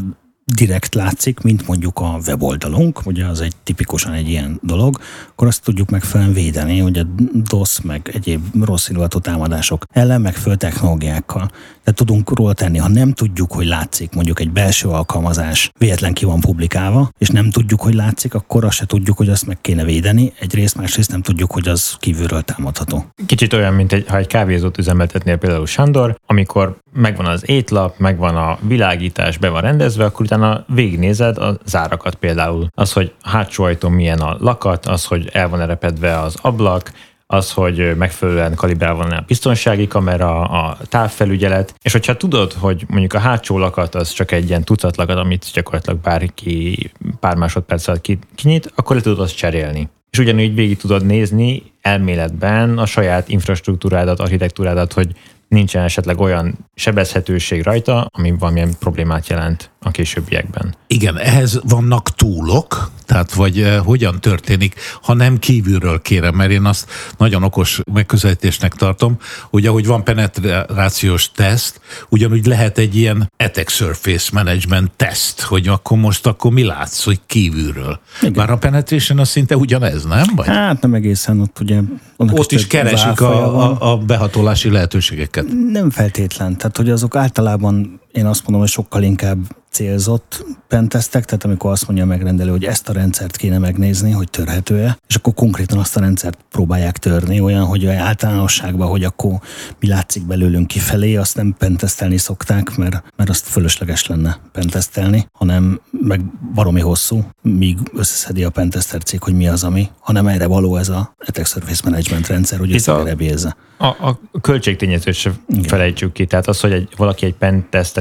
[0.54, 5.64] direkt látszik, mint mondjuk a weboldalunk, ugye az egy tipikusan egy ilyen dolog, akkor azt
[5.64, 7.04] tudjuk megfelelően védeni, hogy a
[7.34, 11.52] DOS meg egyéb rossz indulatú támadások ellen megfelelő technológiákkal.
[11.86, 16.26] De tudunk róla tenni, ha nem tudjuk, hogy látszik mondjuk egy belső alkalmazás véletlen ki
[16.26, 19.84] van publikálva, és nem tudjuk, hogy látszik, akkor azt se tudjuk, hogy azt meg kéne
[19.84, 20.34] védeni.
[20.40, 23.06] Egyrészt, másrészt nem tudjuk, hogy az kívülről támadható.
[23.26, 28.36] Kicsit olyan, mint egy, ha egy kávézót üzemeltetnél például Sándor, amikor megvan az étlap, megvan
[28.36, 32.68] a világítás, be van rendezve, akkor utána végignézed a zárakat például.
[32.74, 36.92] Az, hogy hátsó ajtón milyen a lakat, az, hogy el van erepedve az ablak,
[37.36, 43.14] az, hogy megfelelően kalibrálva van a biztonsági kamera, a távfelügyelet, és hogyha tudod, hogy mondjuk
[43.14, 48.08] a hátsó lakat az csak egy ilyen tucat lakat, amit gyakorlatilag bárki pár másodperc alatt
[48.36, 49.90] kinyit, akkor le tudod azt cserélni.
[50.10, 55.16] És ugyanúgy végig tudod nézni elméletben a saját infrastruktúrádat, architektúrádat, hogy
[55.48, 60.76] nincsen esetleg olyan sebezhetőség rajta, ami valamilyen problémát jelent a későbbiekben.
[60.88, 66.66] Igen, ehhez vannak túlok, tehát vagy eh, hogyan történik, ha nem kívülről kérem, mert én
[66.66, 69.18] azt nagyon okos megközelítésnek tartom,
[69.50, 75.98] hogy ahogy van penetrációs teszt, ugyanúgy lehet egy ilyen attack surface management teszt, hogy akkor
[75.98, 78.00] most akkor mi látsz, hogy kívülről.
[78.22, 78.34] Igen.
[78.34, 80.28] Bár a penetration az szinte ugyanez, nem?
[80.36, 80.48] Vagy?
[80.48, 81.75] Hát nem egészen, ott ugye...
[82.18, 85.46] Ott is keresik a, a, a behatolási lehetőségeket.
[85.72, 89.38] Nem feltétlen, tehát hogy azok általában én azt mondom, hogy sokkal inkább
[89.76, 94.30] célzott pentesztek, tehát amikor azt mondja a megrendelő, hogy ezt a rendszert kéne megnézni, hogy
[94.30, 99.32] törhető-e, és akkor konkrétan azt a rendszert próbálják törni, olyan, hogy általánosságban, hogy akkor
[99.80, 105.82] mi látszik belőlünk kifelé, azt nem pentesztelni szokták, mert, mert azt fölösleges lenne pentesztelni, hanem
[105.92, 106.22] meg
[106.54, 110.90] baromi hosszú, míg összeszedi a pentester cég, hogy mi az, ami, hanem erre való ez
[110.90, 113.56] a Attack Surface Management rendszer, hogy összegerebézze.
[113.78, 117.34] A, a költségtényezőt sem felejtsük ki, tehát az, hogy egy, valaki egy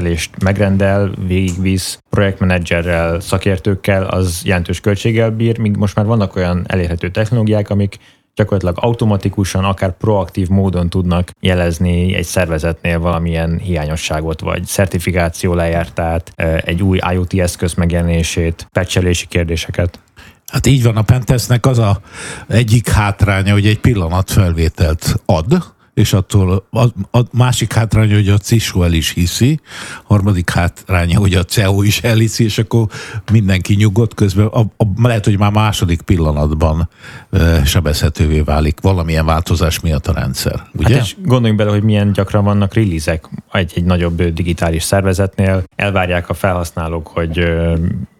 [0.05, 6.63] pentesztelést megrendel, végig visz projektmenedzserrel, szakértőkkel, az jelentős költséggel bír, míg most már vannak olyan
[6.67, 7.97] elérhető technológiák, amik
[8.35, 16.31] gyakorlatilag automatikusan, akár proaktív módon tudnak jelezni egy szervezetnél valamilyen hiányosságot, vagy szertifikáció lejártát,
[16.65, 19.99] egy új IoT eszköz megjelenését, pecselési kérdéseket.
[20.45, 21.99] Hát így van, a Pentestnek az a
[22.47, 26.83] egyik hátránya, hogy egy pillanat felvételt ad, és attól a,
[27.17, 29.59] a másik hátránya, hogy a CISO el is hiszi,
[30.03, 32.87] harmadik hátránya, hogy a CEO is elhiszi, és akkor
[33.31, 36.89] mindenki nyugodt közben, a, a, lehet, hogy már második pillanatban
[37.31, 40.93] e, sebezhetővé válik valamilyen változás miatt a rendszer, ugye?
[40.93, 43.19] Hát és gondoljunk bele, hogy milyen gyakran vannak release
[43.51, 47.75] egy, egy nagyobb digitális szervezetnél, elvárják a felhasználók, hogy ö,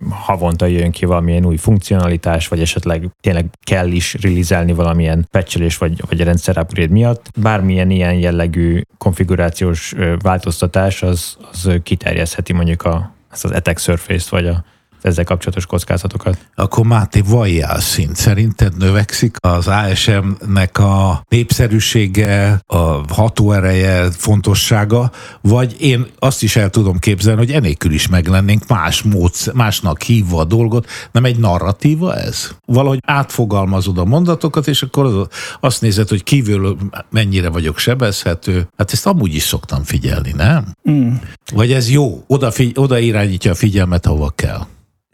[0.09, 6.01] havonta jön ki valamilyen új funkcionalitás, vagy esetleg tényleg kell is release valamilyen patchelés, vagy,
[6.09, 7.29] vagy rendszer upgrade miatt.
[7.41, 14.29] Bár bármilyen ilyen jellegű konfigurációs változtatás, az, az kiterjesztheti mondjuk a, ezt az attack surface-t,
[14.29, 14.63] vagy a
[15.05, 16.37] ezzel kapcsolatos kockázatokat.
[16.55, 18.15] Akkor Máté, valljál szint.
[18.15, 26.99] Szerinted növekszik az ASM-nek a népszerűsége, a hatóereje, fontossága, vagy én azt is el tudom
[26.99, 32.49] képzelni, hogy enélkül is meglennénk más módsz, másnak hívva a dolgot, nem egy narratíva ez?
[32.65, 35.27] Valahogy átfogalmazod a mondatokat, és akkor az,
[35.59, 36.77] azt nézed, hogy kívül
[37.09, 38.67] mennyire vagyok sebezhető.
[38.77, 40.73] Hát ezt amúgy is szoktam figyelni, nem?
[40.89, 41.13] Mm.
[41.53, 44.65] Vagy ez jó, oda, oda irányítja a figyelmet, hova kell.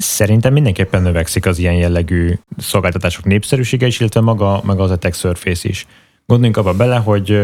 [0.02, 5.70] Szerintem mindenképpen növekszik az ilyen jellegű szolgáltatások népszerűsége is, illetve maga, maga az Attack Surface
[5.70, 5.86] is.
[6.26, 7.42] Gondoljunk abba bele, hogy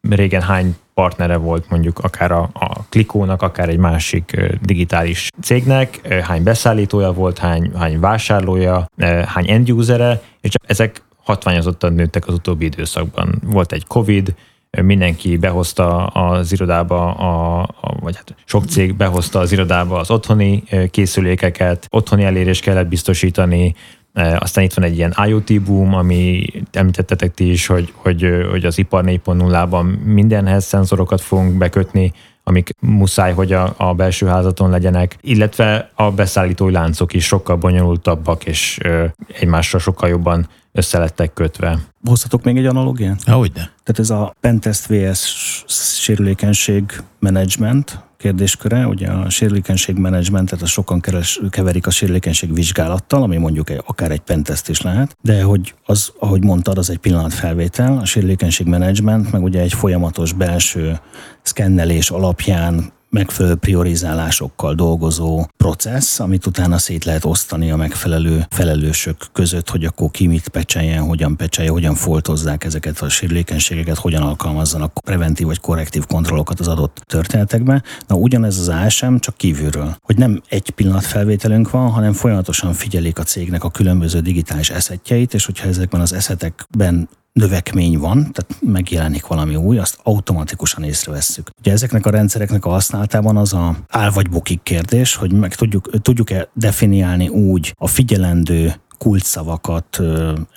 [0.00, 6.42] régen hány partnere volt mondjuk akár a, a Klikónak, akár egy másik digitális cégnek, hány
[6.42, 8.86] beszállítója volt, hány, hány vásárlója,
[9.26, 13.42] hány end usere, és ezek hatványozottan nőttek az utóbbi időszakban.
[13.44, 14.34] Volt egy Covid,
[14.82, 20.62] mindenki behozta az irodába, a, a, vagy hát sok cég behozta az irodába az otthoni
[20.90, 23.74] készülékeket, otthoni elérést kellett biztosítani,
[24.14, 28.78] aztán itt van egy ilyen IoT boom, ami említettetek ti is, hogy, hogy, hogy az
[28.78, 35.90] ipar 4.0-ban mindenhez szenzorokat fogunk bekötni, amik muszáj, hogy a, a belső házaton legyenek, illetve
[35.94, 39.04] a beszállítói láncok is sokkal bonyolultabbak, és ö,
[39.40, 41.78] egymásra sokkal jobban összelettek kötve.
[42.04, 43.22] Hozhatok még egy analógiát?
[43.26, 43.62] Ahogy ne.
[43.62, 45.64] Tehát ez a Pentest VS
[46.00, 53.36] sérülékenység management, kérdésköre, ugye a sérülékenység menedzsmentet a sokan keres, keverik a sérülékenység vizsgálattal, ami
[53.36, 57.98] mondjuk egy, akár egy pentest is lehet, de hogy az, ahogy mondtad, az egy pillanatfelvétel,
[57.98, 61.00] a sérülékenység menedzsment, meg ugye egy folyamatos belső
[61.42, 69.70] szkennelés alapján megfelelő priorizálásokkal dolgozó processz, amit utána szét lehet osztani a megfelelő felelősök között,
[69.70, 75.46] hogy akkor ki mit pecseljen, hogyan pecselje, hogyan foltozzák ezeket a sérülékenységeket, hogyan alkalmazzanak preventív
[75.46, 77.82] vagy korrektív kontrollokat az adott történetekben.
[78.06, 79.96] Na ugyanez az ASM, csak kívülről.
[80.02, 85.34] Hogy nem egy pillanat felvételünk van, hanem folyamatosan figyelik a cégnek a különböző digitális eszetjeit,
[85.34, 91.50] és hogyha ezekben az eszetekben növekmény van, tehát megjelenik valami új, azt automatikusan észrevesszük.
[91.58, 96.00] Ugye ezeknek a rendszereknek a használatában az a áll vagy bukik kérdés, hogy meg tudjuk,
[96.02, 100.00] tudjuk-e definiálni úgy a figyelendő kulcsszavakat,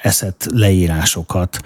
[0.02, 1.60] eszet leírásokat,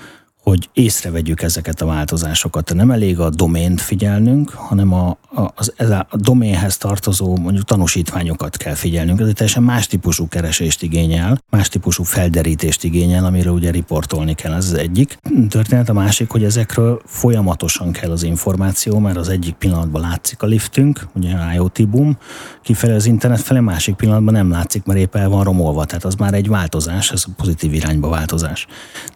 [0.43, 2.73] hogy észrevegyük ezeket a változásokat.
[2.73, 5.73] Nem elég a domént figyelnünk, hanem a, a, az,
[6.10, 9.19] a doménhez tartozó mondjuk tanúsítványokat kell figyelnünk.
[9.19, 14.54] Ez egy teljesen más típusú keresést igényel, más típusú felderítést igényel, amiről ugye riportolni kell.
[14.54, 15.89] Ez az egyik történet.
[15.89, 21.08] A másik, hogy ezekről folyamatosan kell az információ, mert az egyik pillanatban látszik a liftünk,
[21.15, 22.17] ugye a IoT boom,
[22.63, 25.86] kifelé az internet felé, másik pillanatban nem látszik, mert épp el van romolva.
[25.86, 28.67] Tehát az már egy változás, ez a pozitív irányba változás.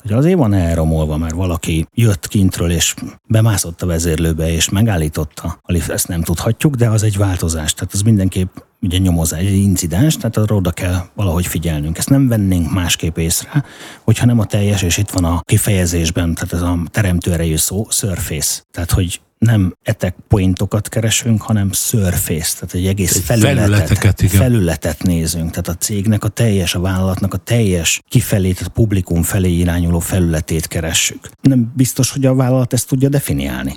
[0.03, 2.93] Ugye azért van elromolva, mert valaki jött kintről és
[3.27, 7.73] bemászott a vezérlőbe és megállította a lift, ezt nem tudhatjuk, de az egy változás.
[7.73, 11.97] Tehát az mindenképp ugye nyomozás, egy incidens, tehát arra oda kell valahogy figyelnünk.
[11.97, 13.63] Ezt nem vennénk másképp észre,
[14.03, 17.87] hogyha nem a teljes, és itt van a kifejezésben, tehát ez a teremtő erejű szó,
[17.89, 18.61] surface.
[18.71, 24.39] Tehát, hogy nem etek pointokat keresünk, hanem surface, tehát egy egész felületet, igen.
[24.39, 25.49] felületet nézünk.
[25.49, 30.67] Tehát a cégnek a teljes, a vállalatnak a teljes kifelé, tehát publikum felé irányuló felületét
[30.67, 31.29] keressük.
[31.41, 33.75] Nem biztos, hogy a vállalat ezt tudja definiálni.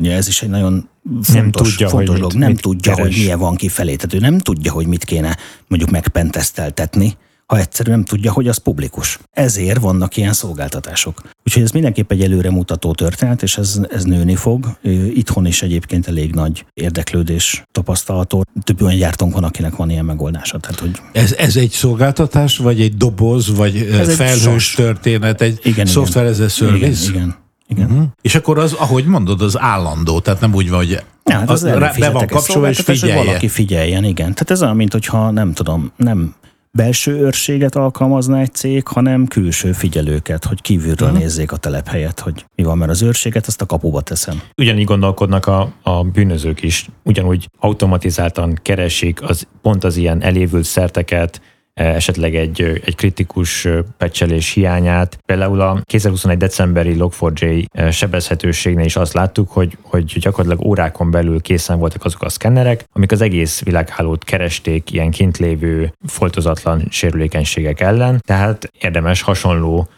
[0.00, 0.88] Ugye ez is egy nagyon
[1.22, 2.30] fontos, nem tudja, fontos hogy dolog.
[2.30, 3.08] Mit, nem mit tudja, keres.
[3.08, 3.96] hogy milyen van kifelé.
[3.96, 5.36] Tehát ő nem tudja, hogy mit kéne
[5.68, 9.18] mondjuk megpenteszteltetni, ha egyszerűen nem tudja, hogy az publikus.
[9.32, 11.22] Ezért vannak ilyen szolgáltatások.
[11.46, 14.78] Úgyhogy ez mindenképp egy előremutató történet, és ez, ez nőni fog.
[15.14, 18.44] Itthon is egyébként elég nagy érdeklődés tapasztalható.
[18.62, 20.58] Több olyan gyártónk van, akinek van ilyen megoldása.
[20.58, 20.90] Tehát, hogy...
[21.12, 26.24] ez, ez egy szolgáltatás, vagy egy doboz, vagy ez felhős egy történet, egy igen, szoftver
[26.24, 27.08] ez a service?
[27.08, 27.39] Igen, igen.
[27.70, 27.90] Igen.
[27.90, 28.06] Uh-huh.
[28.22, 31.62] És akkor az, ahogy mondod, az állandó, tehát nem úgy van, hogy ja, hát az,
[31.62, 33.16] az be van kapcsolva, és figyelje.
[33.16, 34.32] Hogy valaki figyeljen, igen.
[34.32, 36.34] Tehát ez olyan, mint hogyha nem tudom, nem
[36.72, 41.22] belső őrséget alkalmazna egy cég, hanem külső figyelőket, hogy kívülről uh-huh.
[41.22, 44.40] nézzék a telephelyet, hogy mi van, mert az őrséget azt a kapuba teszem.
[44.56, 51.40] Ugyanígy gondolkodnak a, a bűnözők is, ugyanúgy automatizáltan keresik az, pont az ilyen elévült szerteket,
[51.80, 55.18] esetleg egy, egy kritikus pecselés hiányát.
[55.26, 56.38] Például a 2021.
[56.38, 62.28] decemberi Log4j sebezhetőségnél is azt láttuk, hogy, hogy gyakorlatilag órákon belül készen voltak azok a
[62.28, 69.88] szkennerek, amik az egész világhálót keresték ilyen kint lévő foltozatlan sérülékenységek ellen, tehát érdemes hasonló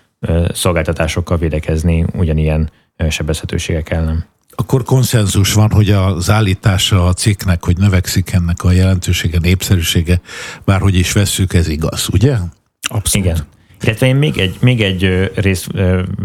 [0.53, 2.71] szolgáltatásokkal védekezni ugyanilyen
[3.09, 9.38] sebezhetőségek ellen akkor konszenzus van, hogy az állítása a cikknek, hogy növekszik ennek a jelentősége,
[9.38, 10.21] népszerűsége,
[10.65, 12.37] bárhogy is vesszük, ez igaz, ugye?
[12.88, 13.27] Abszolút.
[13.27, 13.47] Igen.
[13.81, 15.67] Illetve én még egy, még egy részt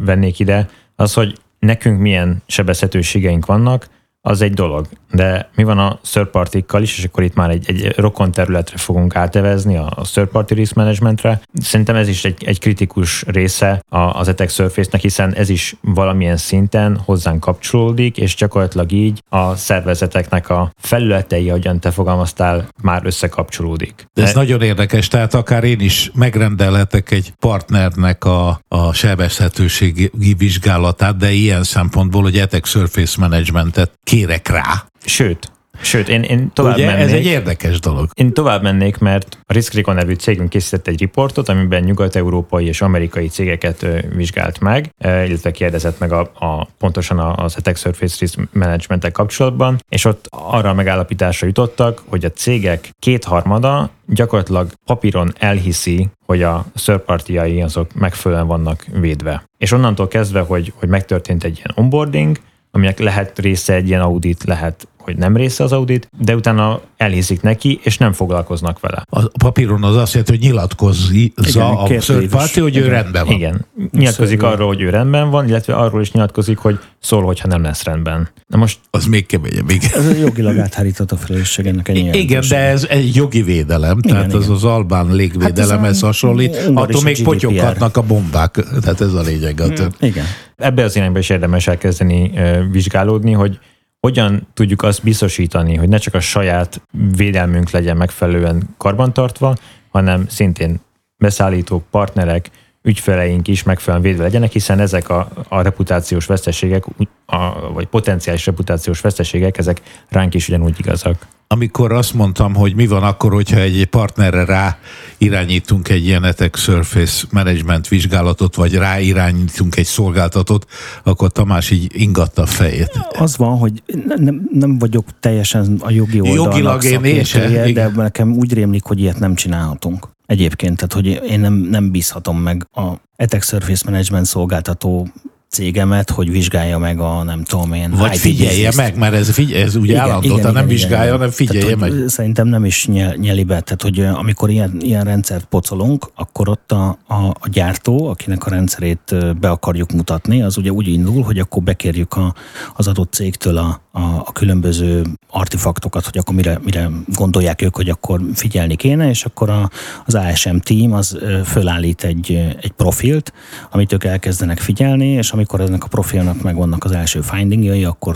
[0.06, 3.88] vennék ide, az, hogy nekünk milyen sebezhetőségeink vannak,
[4.28, 4.88] az egy dolog.
[5.12, 8.78] De mi van a third party is, és akkor itt már egy, egy rokon területre
[8.78, 11.42] fogunk átevezni, a third party risk managementre.
[11.54, 16.98] Szerintem ez is egy, egy kritikus része az Attack Surface-nek, hiszen ez is valamilyen szinten
[17.06, 24.06] hozzánk kapcsolódik, és gyakorlatilag így a szervezeteknek a felületei, ahogyan te fogalmaztál, már összekapcsolódik.
[24.14, 24.40] De ez De...
[24.40, 31.64] nagyon érdekes, tehát akár én is megrendelhetek egy partnernek a, a sebezhetőségi vizsgálatát, de ilyen
[31.64, 34.84] szempontból, hogy Attack Surface Managementet kérek rá.
[35.06, 35.52] Sőt,
[35.82, 37.04] Sőt, én, én tovább Ugye, mennék.
[37.04, 38.10] ez egy érdekes dolog.
[38.14, 43.28] Én tovább mennék, mert a Riskrecon nevű cégünk készített egy riportot, amiben nyugat-európai és amerikai
[43.28, 49.84] cégeket vizsgált meg, illetve kérdezett meg a, a pontosan az Attack Surface Risk management kapcsolatban,
[49.90, 56.66] és ott arra a megállapításra jutottak, hogy a cégek kétharmada gyakorlatilag papíron elhiszi, hogy a
[56.76, 59.44] szörpartiai azok megfelelően vannak védve.
[59.58, 62.38] És onnantól kezdve, hogy, hogy megtörtént egy ilyen onboarding,
[62.78, 67.42] aminek lehet része egy ilyen audit, lehet hogy nem része az audit, de utána elhiszik
[67.42, 69.04] neki, és nem foglalkoznak vele.
[69.10, 72.92] A papíron az azt jelenti, hogy nyilatkozza a third party, hogy ő Igen.
[72.92, 73.36] rendben van.
[73.36, 73.66] Igen.
[73.92, 74.56] Nyilatkozik Szörnyű.
[74.56, 78.30] arról, hogy ő rendben van, illetve arról is nyilatkozik, hogy szól, hogyha nem lesz rendben.
[78.48, 79.90] Na most Az még keményebb, igen.
[79.96, 84.12] Ez a jogilag áthárított a felelősség ennek ennyi Igen, de ez egy jogi védelem, igen,
[84.16, 84.42] tehát igen.
[84.42, 89.14] az az albán légvédelemhez Hát ez a hasonlít, attól még potyoghatnak a bombák, tehát ez
[89.14, 89.62] a lényeg.
[89.62, 90.26] A tör- Igen.
[90.58, 92.32] ebbe az irányba is érdemes elkezdeni
[92.72, 93.60] vizsgálódni, hogy
[94.00, 96.82] hogyan tudjuk azt biztosítani, hogy ne csak a saját
[97.16, 99.56] védelmünk legyen megfelelően karbantartva,
[99.90, 100.80] hanem szintén
[101.18, 102.50] beszállítók, partnerek,
[102.88, 106.84] ügyfeleink is megfelelően védve legyenek, hiszen ezek a, a reputációs veszteségek,
[107.26, 111.28] a, vagy potenciális reputációs veszteségek, ezek ránk is ugyanúgy igazak.
[111.48, 114.78] Amikor azt mondtam, hogy mi van akkor, hogyha egy partnerre rá
[115.18, 120.66] irányítunk egy ilyen Attack Surface Management vizsgálatot, vagy rá irányítunk egy szolgáltatót,
[121.04, 122.92] akkor Tamás így ingatta a fejét.
[123.20, 123.84] Az van, hogy
[124.16, 128.54] nem, nem vagyok teljesen a jogi oldalnak Jogilag én- én se, szakértője, de nekem úgy
[128.54, 130.08] rémlik, hogy ilyet nem csinálhatunk.
[130.26, 132.82] Egyébként, tehát hogy én nem, nem bízhatom meg a
[133.16, 135.08] Attack Surface Management szolgáltató
[135.50, 137.92] cégemet, hogy vizsgálja meg a nem tudom én.
[137.92, 138.78] Vagy IT figyelje business-t.
[138.78, 142.08] meg, mert ez, figyelj, ez ugye állandóan, nem vizsgálja, hanem figyelje tehát, meg.
[142.08, 143.60] Szerintem nem is nyel, nyeli be.
[143.62, 148.50] Tehát, hogy amikor ilyen, ilyen rendszert pocolunk, akkor ott a, a, a gyártó, akinek a
[148.50, 152.34] rendszerét be akarjuk mutatni, az ugye úgy indul, hogy akkor bekérjük a,
[152.76, 157.90] az adott cégtől a, a, a különböző artefaktokat, hogy akkor mire, mire gondolják ők, hogy
[157.90, 159.70] akkor figyelni kéne, és akkor a,
[160.06, 162.32] az ASM team az fölállít egy,
[162.62, 163.34] egy profilt,
[163.72, 168.16] amit ők elkezdenek figyelni, és amikor ennek a profilnak megvannak az első findingjai, akkor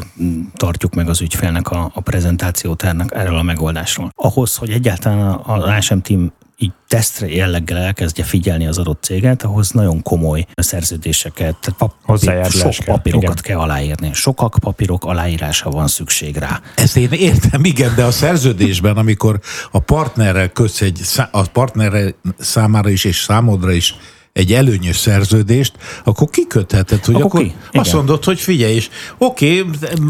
[0.53, 4.11] tartjuk meg az ügyfélnek a, a prezentációt ennek, erről a megoldásról.
[4.15, 9.71] Ahhoz, hogy egyáltalán az ASM team így tesztre jelleggel elkezdje figyelni az adott céget, ahhoz
[9.71, 12.95] nagyon komoly szerződéseket, tehát pap- Hozzájárulás sok kell.
[12.95, 13.43] papírokat Igen.
[13.43, 14.09] kell aláírni.
[14.13, 16.61] Sokak papírok aláírása van szükség rá.
[16.75, 19.39] Ezt én értem, igen, de a szerződésben, amikor
[19.71, 23.95] a partnerrel kötsz egy, a partnerre számára is és számodra is
[24.33, 27.53] egy előnyös szerződést, akkor kikötheted, hogy Akkor akkor, ki?
[27.73, 27.97] azt Igen.
[27.97, 29.65] mondod, hogy figyelj is, oké,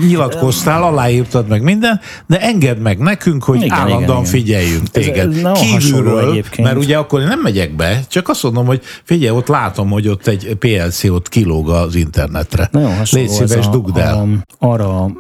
[0.08, 4.32] nyilatkoztál, aláírtad meg minden, de engedd meg nekünk, hogy Igen, igen, igen, állandóan igen.
[4.32, 5.46] figyeljünk téged.
[5.46, 9.48] ez Kívülről, mert ugye akkor én nem megyek be, csak azt mondom, hogy figyelj, ott
[9.48, 12.70] látom, hogy ott egy PLC ott kilóg az internetre.
[12.72, 14.16] Nagyon hasonló Légy szíves, dugd el.
[14.60, 15.12] a, arra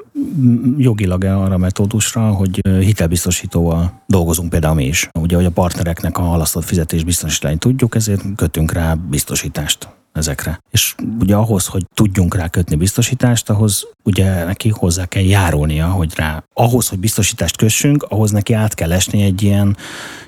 [0.77, 5.09] jogilag arra metódusra, hogy hitelbiztosítóval dolgozunk például mi is.
[5.19, 10.61] Ugye, hogy a partnereknek a halasztott fizetés biztosítani tudjuk, ezért kötünk rá biztosítást ezekre.
[10.71, 16.11] És ugye ahhoz, hogy tudjunk rá kötni biztosítást, ahhoz ugye neki hozzá kell járulnia, hogy
[16.15, 19.77] rá, ahhoz, hogy biztosítást kössünk, ahhoz neki át kell esni egy ilyen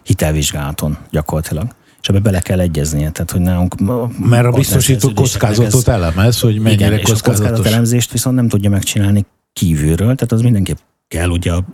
[0.03, 1.67] hitelvizsgálaton gyakorlatilag.
[2.01, 3.75] És ebbe bele kell egyeznie, tehát hogy nálunk...
[4.19, 7.47] Mert a biztosító partnerszerződéseknek ez- kockázatot elemez, hogy mennyire igen, és a kockázatos.
[7.47, 11.65] kockázatelemzést viszont nem tudja megcsinálni kívülről, tehát az mindenképp kell ugye a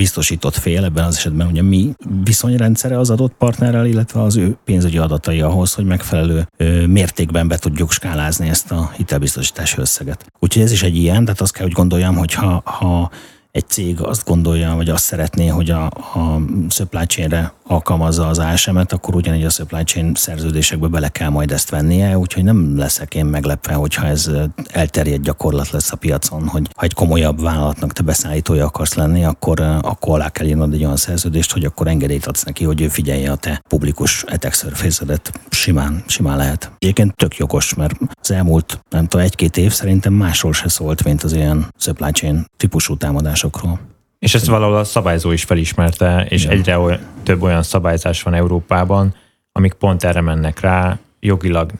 [0.00, 4.98] biztosított fél, ebben az esetben ugye mi viszonyrendszere az adott partnerrel, illetve az ő pénzügyi
[4.98, 6.46] adatai ahhoz, hogy megfelelő
[6.86, 10.26] mértékben be tudjuk skálázni ezt a hitelbiztosítási összeget.
[10.38, 13.10] Úgyhogy ez is egy ilyen, tehát azt kell, hogy gondoljam, hogy ha, ha
[13.50, 18.92] egy cég azt gondolja, vagy azt szeretné, hogy a, a supply chain-re alkalmazza az ASM-et,
[18.92, 23.24] akkor ugyanígy a supply chain szerződésekbe bele kell majd ezt vennie, úgyhogy nem leszek én
[23.24, 24.30] meglepve, hogyha ez
[24.68, 29.60] elterjedt gyakorlat lesz a piacon, hogy ha egy komolyabb vállalatnak te beszállítója akarsz lenni, akkor,
[29.60, 33.30] akkor alá kell írnod egy olyan szerződést, hogy akkor engedélyt adsz neki, hogy ő figyelje
[33.30, 36.72] a te publikus etek surface Simán, simán lehet.
[36.78, 41.22] Egyébként tök jogos, mert az elmúlt, nem tudom, egy-két év szerintem másról se szólt, mint
[41.22, 43.80] az ilyen supply chain típusú támadásokról.
[44.20, 46.56] És ezt valahol a szabályzó is felismerte, és Igen.
[46.56, 49.14] egyre oly, több olyan szabályzás van Európában,
[49.52, 51.70] amik pont erre mennek rá, jogilag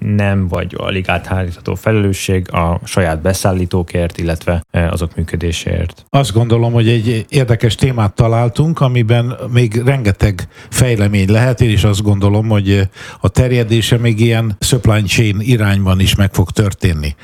[0.00, 6.04] nem vagy alig áthárítható felelősség a saját beszállítókért, illetve eh, azok működéséért.
[6.08, 11.60] Azt gondolom, hogy egy érdekes témát találtunk, amiben még rengeteg fejlemény lehet.
[11.60, 12.88] Én is azt gondolom, hogy
[13.20, 17.14] a terjedése még ilyen supply chain irányban is meg fog történni.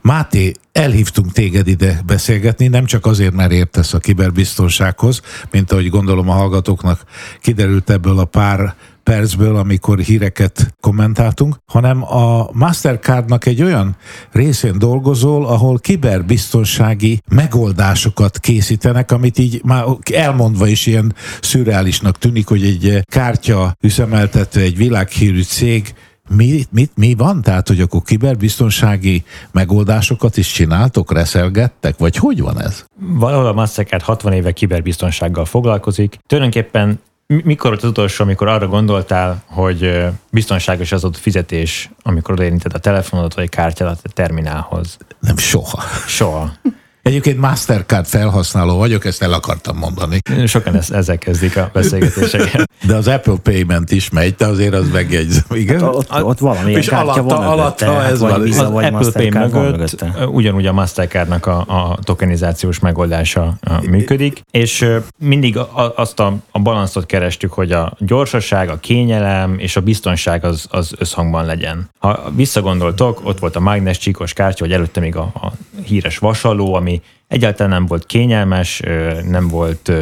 [0.00, 5.20] Máté, elhívtunk téged ide beszélgetni, nem csak azért, mert értesz a kiberbiztonsághoz,
[5.50, 7.04] mint ahogy gondolom a hallgatóknak
[7.40, 13.96] kiderült ebből a pár percből, amikor híreket kommentáltunk, hanem a Mastercardnak egy olyan
[14.32, 22.64] részén dolgozol, ahol kiberbiztonsági megoldásokat készítenek, amit így már elmondva is ilyen szürreálisnak tűnik, hogy
[22.64, 25.94] egy kártya üzemeltető, egy világhírű cég
[26.28, 27.42] mi, mit, mi van?
[27.42, 32.84] Tehát, hogy akkor kiberbiztonsági megoldásokat is csináltok, reszelgettek, vagy hogy van ez?
[33.00, 36.18] Valahol a Mastercard 60 éve kiberbiztonsággal foglalkozik.
[36.26, 42.74] Tulajdonképpen mikor volt az utolsó, amikor arra gondoltál, hogy biztonságos az ott fizetés, amikor odaérinted
[42.74, 44.98] a telefonodat vagy a kártyádat a terminálhoz?
[45.20, 45.82] Nem, soha.
[46.06, 46.52] Soha.
[47.02, 50.18] Egyébként Mastercard felhasználó vagyok, ezt el akartam mondani.
[50.46, 52.70] Sokan ezt, ezzel kezdik a beszélgetéseket.
[52.86, 55.80] De az Apple Payment is megy, de azért az megjegyzem, igen?
[55.80, 58.40] Hát ott, ott, ott valami és kártya alatta, van alatta hát, ez van.
[58.40, 63.58] Az vagy Apple Pay mögött ugyanúgy a Mastercardnak a, a tokenizációs megoldása
[63.90, 64.88] működik, és
[65.18, 65.58] mindig
[65.94, 70.94] azt a, a balanszot kerestük, hogy a gyorsaság, a kényelem és a biztonság az, az
[70.98, 71.90] összhangban legyen.
[71.98, 75.52] Ha visszagondoltok, ott volt a mágnes csíkos kártya, vagy előtte még a, a
[75.84, 77.02] híres vasaló, ami me.
[77.32, 78.82] Egyáltalán nem volt kényelmes,
[79.28, 79.92] nem volt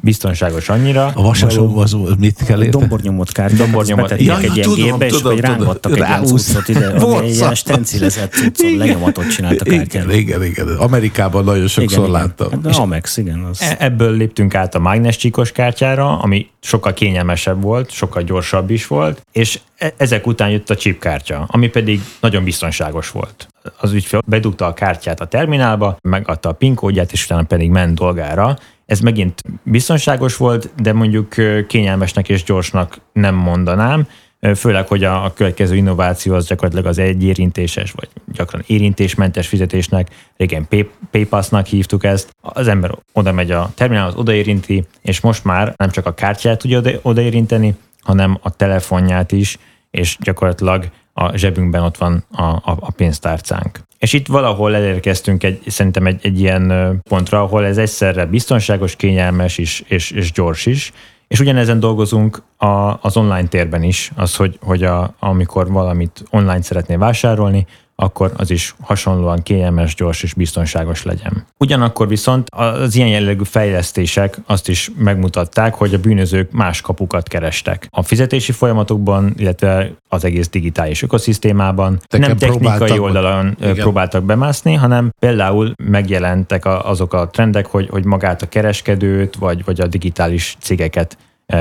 [0.00, 1.06] biztonságos annyira.
[1.14, 2.78] A vasaló az mit kell érte?
[2.78, 3.56] Dombornyomott kártya.
[3.56, 4.20] Dombornyomott.
[4.20, 6.92] Ja, egy ilyen tudom, gépbe, tudom, és hogy rángattak egy cuccot ide,
[7.22, 10.10] egy ilyen stencilezett cuccot, lenyomatot csinált a kártyán.
[10.10, 10.76] Igen, igen, igen.
[10.76, 12.46] Amerikában nagyon sokszor igen, láttam.
[12.46, 12.72] Igen.
[12.72, 13.44] Hát, Amex, igen.
[13.50, 13.60] Az...
[13.60, 18.86] E- ebből léptünk át a mágnes csíkos kártyára, ami sokkal kényelmesebb volt, sokkal gyorsabb is
[18.86, 23.48] volt, és e- ezek után jött a chipkártya, ami pedig nagyon biztonságos volt
[23.78, 27.94] az ügyfél bedugta a kártyát a terminálba, megadta a PIN kódját, és utána pedig ment
[27.94, 28.56] dolgára.
[28.86, 31.34] Ez megint biztonságos volt, de mondjuk
[31.66, 34.06] kényelmesnek és gyorsnak nem mondanám,
[34.54, 40.68] főleg, hogy a, következő innováció az gyakorlatilag az egyérintéses, vagy gyakran érintésmentes fizetésnek, régen
[41.10, 42.36] PayPass-nak hívtuk ezt.
[42.40, 46.80] Az ember oda megy a terminálhoz, odaérinti, és most már nem csak a kártyát tudja
[47.02, 49.58] odaérinteni, hanem a telefonját is,
[49.90, 53.80] és gyakorlatilag a zsebünkben ott van a, a, a pénztárcánk.
[53.98, 59.58] És itt valahol elérkeztünk egy, szerintem egy, egy ilyen pontra, ahol ez egyszerre biztonságos, kényelmes
[59.58, 60.92] is, és, és gyors is,
[61.28, 66.62] és ugyanezen dolgozunk a, az online térben is, az, hogy, hogy a, amikor valamit online
[66.62, 67.66] szeretné vásárolni,
[68.00, 71.46] akkor az is hasonlóan kényelmes, gyors és biztonságos legyen.
[71.58, 77.86] Ugyanakkor viszont az ilyen jellegű fejlesztések azt is megmutatták, hogy a bűnözők más kapukat kerestek.
[77.90, 83.74] A fizetési folyamatokban, illetve az egész digitális ökoszisztémában Teken nem technikai oldalon igen.
[83.74, 89.80] próbáltak bemászni, hanem például megjelentek azok a trendek, hogy, hogy magát a kereskedőt, vagy, vagy
[89.80, 91.16] a digitális cégeket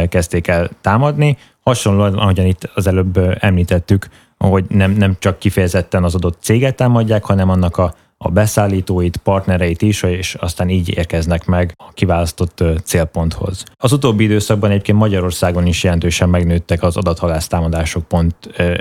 [0.10, 1.38] kezdték el támadni.
[1.70, 4.08] Hasonlóan, ahogyan itt az előbb említettük,
[4.38, 9.82] hogy nem, nem csak kifejezetten az adott céget támadják, hanem annak a, a beszállítóit, partnereit
[9.82, 13.64] is, és aztán így érkeznek meg a kiválasztott célponthoz.
[13.76, 18.36] Az utóbbi időszakban egyébként Magyarországon is jelentősen megnőttek az adathalász támadások pont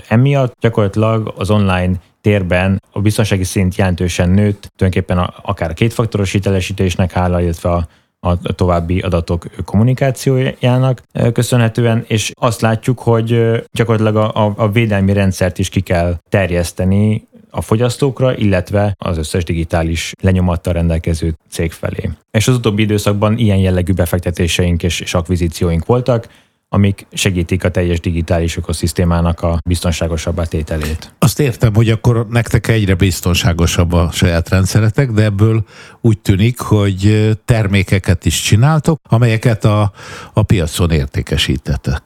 [0.08, 0.56] emiatt.
[0.60, 7.40] Gyakorlatilag az online térben a biztonsági szint jelentősen nőtt, tulajdonképpen akár a kétfaktoros hitelesítésnek hála,
[7.40, 7.88] illetve a
[8.20, 11.02] a további adatok kommunikációjának
[11.32, 17.60] köszönhetően, és azt látjuk, hogy gyakorlatilag a, a védelmi rendszert is ki kell terjeszteni a
[17.60, 22.10] fogyasztókra, illetve az összes digitális lenyomattal rendelkező cég felé.
[22.30, 26.28] És az utóbbi időszakban ilyen jellegű befektetéseink és, és akvizícióink voltak,
[26.68, 31.14] amik segítik a teljes digitális ökoszisztémának a biztonságosabb tételét.
[31.18, 35.64] Azt értem, hogy akkor nektek egyre biztonságosabb a saját rendszeretek, de ebből
[36.00, 39.92] úgy tűnik, hogy termékeket is csináltok, amelyeket a,
[40.32, 42.02] a piacon értékesítetek.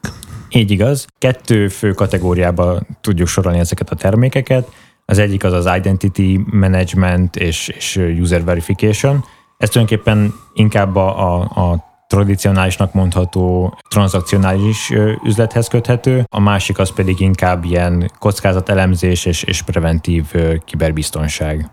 [0.49, 1.05] Így igaz.
[1.17, 4.67] Kettő fő kategóriába tudjuk sorolni ezeket a termékeket.
[5.05, 9.23] Az egyik az az Identity Management és, és User Verification.
[9.57, 14.91] Ez tulajdonképpen inkább a, a, a tradicionálisnak mondható tranzakcionális
[15.23, 20.25] üzlethez köthető, a másik az pedig inkább ilyen kockázatelemzés és, és preventív
[20.65, 21.69] kiberbiztonság.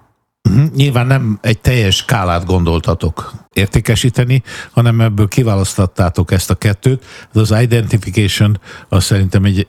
[0.49, 0.71] Uh-huh.
[0.75, 7.05] Nyilván nem egy teljes skálát gondoltatok értékesíteni, hanem ebből kiválasztattátok ezt a kettőt.
[7.33, 9.67] Az identification az szerintem egy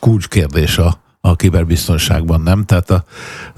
[0.00, 2.64] kulcskérdés a, a kiberbiztonságban, nem?
[2.64, 3.04] Tehát a,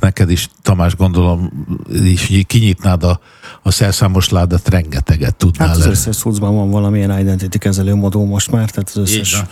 [0.01, 1.67] neked is, Tamás, gondolom,
[2.05, 3.21] is kinyitnád a,
[3.63, 5.69] a szerszámos ládat, rengeteget tudnál.
[5.69, 9.43] Hát az összes szucban van valamilyen identity kezelő modul most már, tehát az összes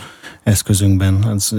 [0.49, 1.55] eszközünkben az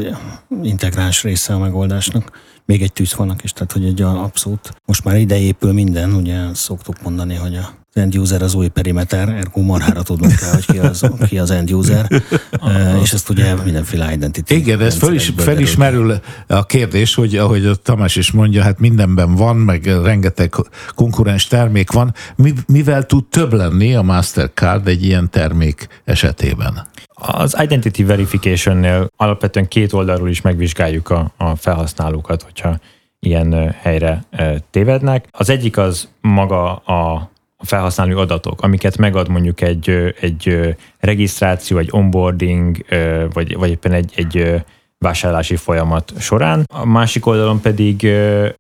[0.63, 2.31] integráns része a megoldásnak.
[2.65, 7.03] Még egy tűzfalnak is, tehát hogy egy abszolút, most már ide épül minden, ugye szoktuk
[7.03, 11.05] mondani, hogy a end user az új perimeter, ergo marhára tudnunk kell, hogy ki az,
[11.29, 12.23] ki az end user,
[13.03, 14.51] és ezt ugye mindenféle identity.
[14.51, 19.35] Igen, ez fel is, felismerül a kérdés, hogy ahogy a Tamás is mondja, hát mindenben
[19.35, 20.55] van, meg rengeteg
[20.95, 22.15] konkurens termék van.
[22.37, 26.87] Mi, mivel tud több lenni a Mastercard egy ilyen termék esetében?
[27.21, 32.79] Az Identity Verification-nél alapvetően két oldalról is megvizsgáljuk a, a felhasználókat, hogyha
[33.21, 34.25] ilyen helyre
[34.71, 35.29] tévednek.
[35.31, 42.85] Az egyik az maga a felhasználói adatok, amiket megad mondjuk egy, egy regisztráció, egy onboarding,
[43.33, 44.63] vagy, vagy éppen egy, egy
[45.05, 46.65] vásárlási folyamat során.
[46.73, 48.07] A másik oldalon pedig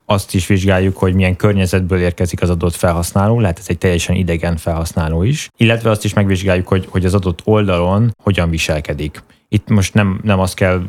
[0.07, 4.57] azt is vizsgáljuk, hogy milyen környezetből érkezik az adott felhasználó, lehet ez egy teljesen idegen
[4.57, 9.23] felhasználó is, illetve azt is megvizsgáljuk, hogy, hogy az adott oldalon hogyan viselkedik.
[9.49, 10.83] Itt most nem, nem azt kell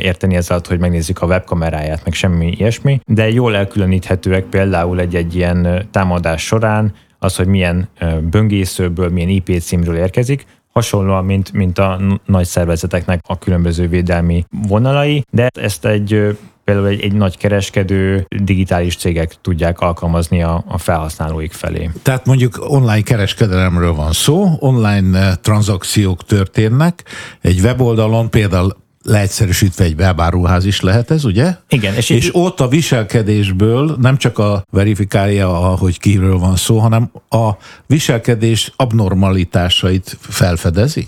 [0.00, 5.88] érteni ezzel, hogy megnézzük a webkameráját, meg semmi ilyesmi, de jól elkülöníthetőek például egy-egy ilyen
[5.90, 7.88] támadás során az, hogy milyen
[8.30, 15.24] böngészőből, milyen IP címről érkezik, hasonlóan, mint, mint a nagy szervezeteknek a különböző védelmi vonalai,
[15.30, 21.52] de ezt egy például egy, egy nagy kereskedő, digitális cégek tudják alkalmazni a, a felhasználóik
[21.52, 21.90] felé.
[22.02, 27.04] Tehát mondjuk online kereskedelemről van szó, online tranzakciók történnek,
[27.40, 31.56] egy weboldalon például leegyszerűsítve egy webáruház is lehet ez, ugye?
[31.68, 31.94] Igen.
[31.94, 37.50] És, és ott a viselkedésből nem csak a verifikálja, hogy kiről van szó, hanem a
[37.86, 41.06] viselkedés abnormalitásait felfedezi?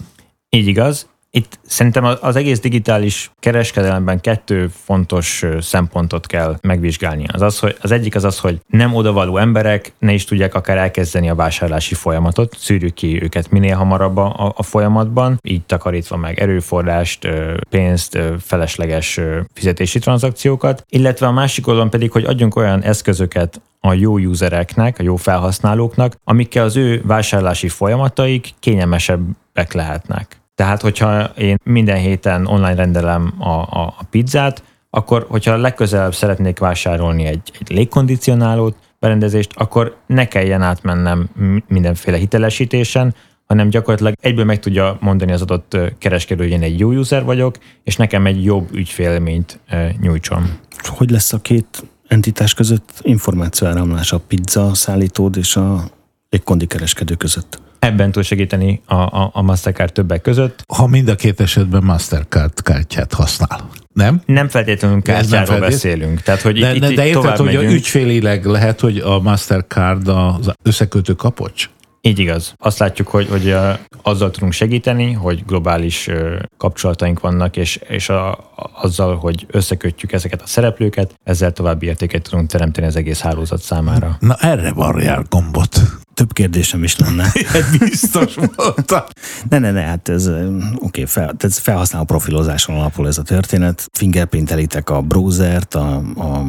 [0.50, 7.24] Így igaz, itt szerintem az egész digitális kereskedelemben kettő fontos szempontot kell megvizsgálni.
[7.32, 10.76] Az, az, hogy az egyik az az, hogy nem odavaló emberek ne is tudják akár
[10.76, 16.40] elkezdeni a vásárlási folyamatot, szűrjük ki őket minél hamarabb a, a folyamatban, így takarítva meg
[16.40, 17.28] erőforrást,
[17.68, 19.20] pénzt, felesleges
[19.54, 25.02] fizetési tranzakciókat, illetve a másik oldalon pedig, hogy adjunk olyan eszközöket a jó usereknek, a
[25.02, 30.41] jó felhasználóknak, amikkel az ő vásárlási folyamataik kényelmesebbek lehetnek.
[30.62, 36.58] Tehát, hogyha én minden héten online rendelem a, a, a pizzát, akkor, hogyha legközelebb szeretnék
[36.58, 41.28] vásárolni egy, egy légkondicionálót, berendezést, akkor ne kelljen átmennem
[41.68, 43.14] mindenféle hitelesítésen,
[43.46, 47.58] hanem gyakorlatilag egyből meg tudja mondani az adott kereskedő, hogy én egy jó user vagyok,
[47.84, 49.60] és nekem egy jobb ügyfélményt
[50.00, 50.58] nyújtson.
[50.82, 55.84] Hogy lesz a két entitás között információáramlás a pizza szállítód és a
[56.30, 57.60] légkondi kereskedő között?
[57.82, 60.64] Ebben tud segíteni a, a, a Mastercard többek között.
[60.74, 63.68] Ha mind a két esetben Mastercard kártyát használ.
[63.92, 64.22] Nem?
[64.26, 65.68] Nem feltétlenül kártyáról feltét...
[65.68, 66.20] beszélünk.
[66.20, 67.72] Tehát, hogy de, itt, de, de érted, hogy megyünk.
[67.72, 71.70] ügyfélileg lehet, hogy a Mastercard az összekötő kapocs?
[72.00, 72.54] Így igaz.
[72.58, 73.56] Azt látjuk, hogy, hogy
[74.02, 76.08] azzal tudunk segíteni, hogy globális
[76.56, 78.52] kapcsolataink vannak, és, és a,
[78.82, 84.16] azzal, hogy összekötjük ezeket a szereplőket, ezzel további értéket tudunk teremteni az egész hálózat számára.
[84.20, 85.80] Na erre varjál gombot.
[86.14, 87.32] Több kérdésem is lenne.
[87.78, 89.06] Biztos mondta.
[89.48, 93.88] ne, ne, ne, hát ez oké, okay, fel, ez felhasználó profilozáson alapul ez a történet.
[93.92, 96.44] Fingerprintelitek a browsert, a, a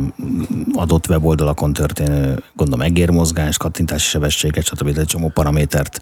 [0.73, 4.97] adott weboldalakon történő, gondolom, egérmozgás, kattintási sebességet, stb.
[4.97, 6.01] egy csomó paramétert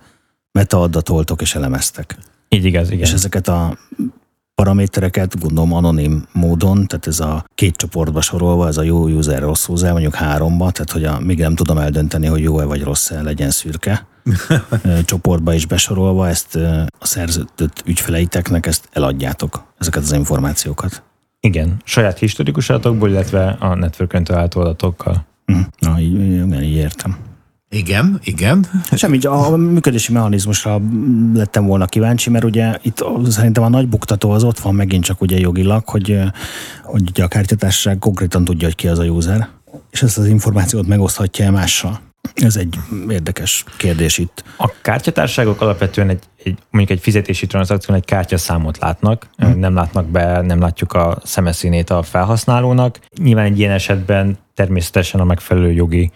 [0.51, 2.17] metaadatoltok és elemeztek.
[2.49, 3.05] Így igaz, igen.
[3.05, 3.77] És ezeket a
[4.61, 9.67] paramétereket, gondolom anonim módon, tehát ez a két csoportba sorolva, ez a jó user, rossz
[9.67, 13.49] user, mondjuk háromba, tehát hogy a, még nem tudom eldönteni, hogy jó-e vagy rossz-e, legyen
[13.49, 14.07] szürke
[15.05, 16.55] csoportba is besorolva, ezt
[16.99, 21.03] a szerződött ügyfeleiteknek ezt eladjátok, ezeket az információkat.
[21.39, 25.25] Igen, saját historikus adatokból, illetve a network található adatokkal.
[25.45, 27.17] Hm, na, így, így, így értem.
[27.73, 28.65] Igen, igen.
[28.91, 30.81] Semmi, a működési mechanizmusra
[31.33, 35.21] lettem volna kíváncsi, mert ugye itt szerintem a nagy buktató az ott van megint csak
[35.21, 36.19] ugye jogilag, hogy,
[36.83, 39.49] hogy ugye a kártyatársaság konkrétan tudja, hogy ki az a user,
[39.91, 41.99] és ezt az információt megoszthatja mással.
[42.35, 44.43] Ez egy érdekes kérdés itt.
[44.57, 49.59] A kártyatárságok alapvetően egy, egy mondjuk egy fizetési tranzakción egy kártyaszámot látnak, hmm.
[49.59, 52.99] nem látnak be, nem látjuk a szemeszínét a felhasználónak.
[53.23, 56.11] Nyilván egy ilyen esetben természetesen a megfelelő jogi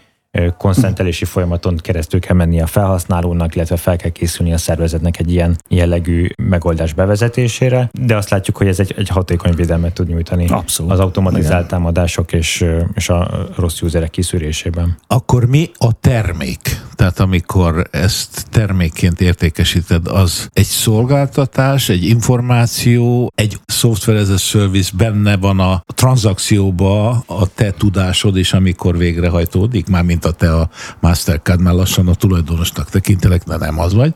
[0.57, 5.55] konszentelési folyamaton keresztül kell menni a felhasználónak, illetve fel kell készülni a szervezetnek egy ilyen
[5.69, 10.91] jellegű megoldás bevezetésére, de azt látjuk, hogy ez egy, egy hatékony védelmet tud nyújtani Abszolút.
[10.91, 14.97] az automatizált támadások és, és a rossz userek kiszűrésében.
[15.07, 16.83] Akkor mi a termék?
[16.95, 24.91] Tehát amikor ezt termékként értékesíted, az egy szolgáltatás, egy információ, egy software as a service
[24.97, 30.69] benne van a tranzakcióba a te tudásod is, amikor végrehajtódik, mármint a te a
[30.99, 34.13] Mastercard, már lassan a tulajdonosnak tekintelek, de nem az vagy.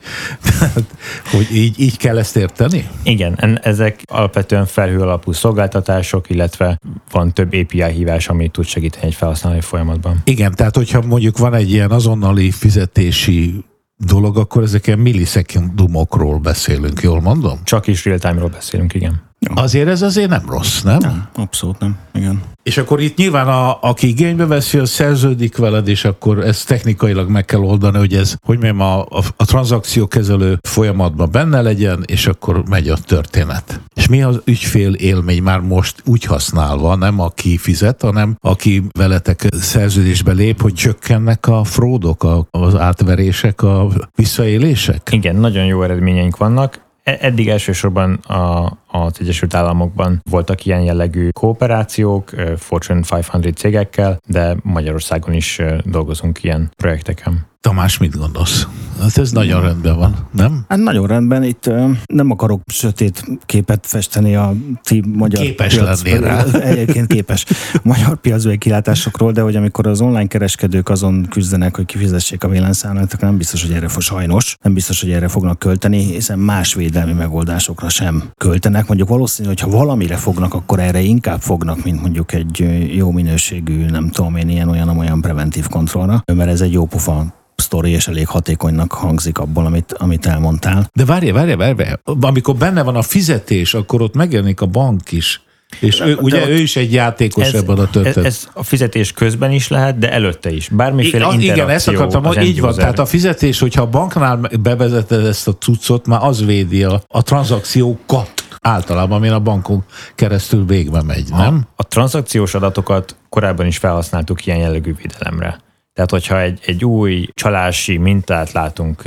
[1.32, 2.88] hogy így, így kell ezt érteni?
[3.02, 6.78] Igen, ezek alapvetően felhő alapú szolgáltatások, illetve
[7.10, 10.20] van több API hívás, ami tud segíteni egy felhasználói folyamatban.
[10.24, 13.64] Igen, tehát hogyha mondjuk van egy ilyen azonnali fizetési
[14.06, 17.58] dolog, akkor ezeken millisekundumokról beszélünk, jól mondom?
[17.64, 19.28] Csak is real-time-ról beszélünk, igen.
[19.54, 20.98] Azért ez azért nem rossz, nem?
[20.98, 21.98] Nem, abszolút nem.
[22.14, 22.42] Igen.
[22.70, 27.28] És akkor itt nyilván a, aki igénybe veszi, az szerződik veled, és akkor ezt technikailag
[27.28, 32.26] meg kell oldani, hogy ez, hogy mondjam, a, a, a tranzakciókezelő folyamatban benne legyen, és
[32.26, 33.80] akkor megy a történet.
[33.94, 39.46] És mi az ügyfél élmény már most úgy használva, nem aki fizet, hanem aki veletek
[39.50, 45.08] szerződésbe lép, hogy csökkennek a fródok, a, az átverések, a visszaélések?
[45.12, 52.30] Igen, nagyon jó eredményeink vannak eddig elsősorban a, az Egyesült Államokban voltak ilyen jellegű kooperációk
[52.56, 57.49] Fortune 500 cégekkel, de Magyarországon is dolgozunk ilyen projekteken.
[57.60, 58.66] Tamás, mit gondolsz?
[59.00, 60.64] Hát ez nagyon rendben van, nem?
[60.68, 61.70] Hát nagyon rendben, itt
[62.06, 66.44] nem akarok sötét képet festeni a ti magyar képes piac, rá.
[66.72, 67.44] Egyébként képes
[67.82, 73.20] magyar piacbeli kilátásokról, de hogy amikor az online kereskedők azon küzdenek, hogy kifizessék a villanyszámlát,
[73.20, 77.12] nem biztos, hogy erre fog sajnos, nem biztos, hogy erre fognak költeni, hiszen más védelmi
[77.12, 78.86] megoldásokra sem költenek.
[78.86, 83.84] Mondjuk valószínű, hogy ha valamire fognak, akkor erre inkább fognak, mint mondjuk egy jó minőségű,
[83.84, 88.08] nem tudom én, ilyen olyan olyan preventív kontrollra, mert ez egy jó pufa sztori, és
[88.08, 90.90] elég hatékonynak hangzik abból, amit, amit elmondtál.
[90.92, 91.82] De várj, várj, várj,
[92.20, 95.40] amikor benne van a fizetés, akkor ott megjelenik a bank is.
[95.78, 98.24] És ő, ugye ő is egy játékos ez, ebben a történetben.
[98.24, 100.68] Ez, ez a fizetés közben is lehet, de előtte is.
[100.68, 102.74] Bármiféle I, Igen, ezt akartam, hogy így van.
[102.74, 107.22] Tehát a fizetés, hogyha a banknál bevezeted ezt a cuccot, már az védi a, a
[107.22, 109.84] tranzakciókat általában, ami a bankon
[110.14, 111.66] keresztül végbe megy, nem?
[111.76, 115.60] A, a tranzakciós adatokat korábban is felhasználtuk ilyen jellegű védelemre.
[116.00, 119.02] Tehát, hogyha egy, egy új csalási mintát látunk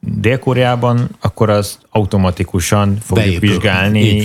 [0.00, 3.48] Dél-Koreában, akkor az automatikusan fogjuk Beépül.
[3.48, 4.24] vizsgálni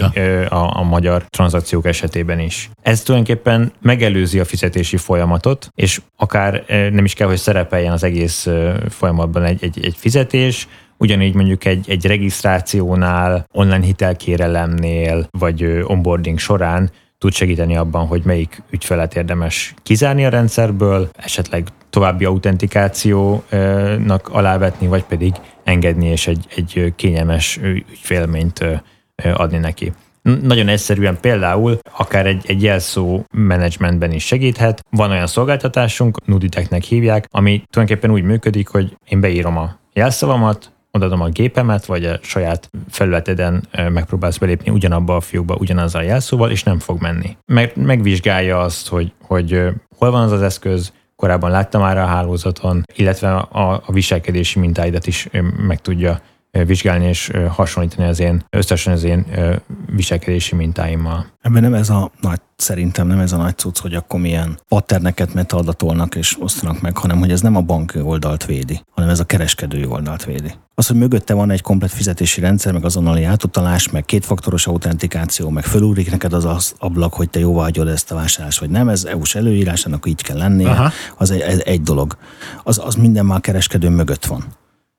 [0.49, 2.69] a, a magyar tranzakciók esetében is.
[2.81, 8.47] Ez tulajdonképpen megelőzi a fizetési folyamatot, és akár nem is kell, hogy szerepeljen az egész
[8.89, 10.67] folyamatban egy, egy, egy fizetés,
[10.99, 18.63] Ugyanígy mondjuk egy, egy regisztrációnál, online hitelkérelemnél, vagy onboarding során tud segíteni abban, hogy melyik
[18.69, 26.93] ügyfelet érdemes kizárni a rendszerből, esetleg további autentikációnak alávetni, vagy pedig engedni és egy, egy
[26.95, 28.65] kényelmes ügyfélményt
[29.33, 29.93] adni neki.
[30.41, 34.83] Nagyon egyszerűen például akár egy, egy jelszó menedzsmentben is segíthet.
[34.89, 41.21] Van olyan szolgáltatásunk, Nuditeknek hívják, ami tulajdonképpen úgy működik, hogy én beírom a jelszavamat, odaadom
[41.21, 46.63] a gépemet, vagy a saját felületeden megpróbálsz belépni ugyanabba a fiúkba, ugyanazzal a jelszóval, és
[46.63, 47.37] nem fog menni.
[47.45, 49.63] Meg, megvizsgálja azt, hogy, hogy
[49.97, 55.07] hol van az az eszköz, korábban láttam már a hálózaton, illetve a, a viselkedési mintáidat
[55.07, 55.29] is
[55.67, 56.19] meg tudja
[56.65, 59.25] vizsgálni és hasonlítani az én, összesen az én
[59.95, 61.25] viselkedési mintáimmal.
[61.41, 65.33] Ebben nem ez a nagy, szerintem nem ez a nagy cucc, hogy akkor milyen patterneket
[65.33, 69.23] metadatolnak és osztanak meg, hanem hogy ez nem a bank oldalt védi, hanem ez a
[69.23, 70.53] kereskedői oldalt védi.
[70.75, 75.63] Az, hogy mögötte van egy komplet fizetési rendszer, meg azonnali átutalás, meg kétfaktoros autentikáció, meg
[75.63, 79.05] fölúrik neked az, az ablak, hogy te jóvá hagyod ezt a vásárlást, vagy nem, ez
[79.05, 80.91] EU-s előírás, annak így kell lennie, Aha.
[81.17, 82.17] az egy, egy, dolog.
[82.63, 84.45] Az, az minden már kereskedő mögött van.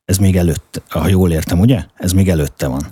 [0.09, 1.85] Ez még előtt, ha jól értem, ugye?
[1.95, 2.83] Ez még előtte van.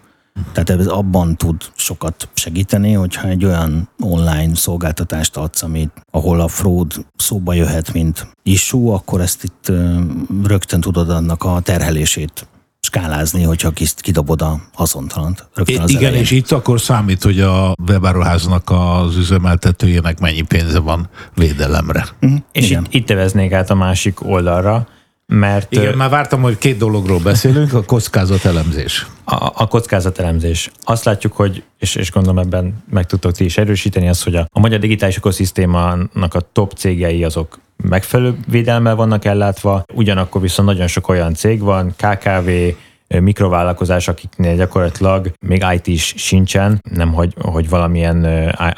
[0.52, 6.48] Tehát ez abban tud sokat segíteni, hogyha egy olyan online szolgáltatást adsz, amit, ahol a
[6.48, 9.72] fraud szóba jöhet, mint issue, akkor ezt itt
[10.44, 12.46] rögtön tudod annak a terhelését
[12.80, 15.48] skálázni, hogyha kidobod a haszontalant.
[15.54, 16.22] Rögtön az Igen, elején.
[16.22, 22.06] és itt akkor számít, hogy a webáruháznak az üzemeltetőjének mennyi pénze van védelemre.
[22.22, 22.38] Uh-huh.
[22.52, 22.84] És Igen.
[22.84, 24.88] itt, itt teveznék át a másik oldalra,
[25.26, 29.06] mert, Igen, már vártam, hogy két dologról beszélünk, a kockázatelemzés.
[29.24, 30.70] A, a kockázatelemzés.
[30.82, 34.46] Azt látjuk, hogy, és, és gondolom ebben meg tudtok ti is erősíteni, az, hogy a,
[34.52, 40.86] a magyar digitális ökoszisztémának a top cégei azok megfelelő védelemmel vannak ellátva, ugyanakkor viszont nagyon
[40.86, 42.50] sok olyan cég van, KKV,
[43.08, 48.26] mikrovállalkozás, akiknél gyakorlatilag még IT is sincsen, nem hogy, hogy valamilyen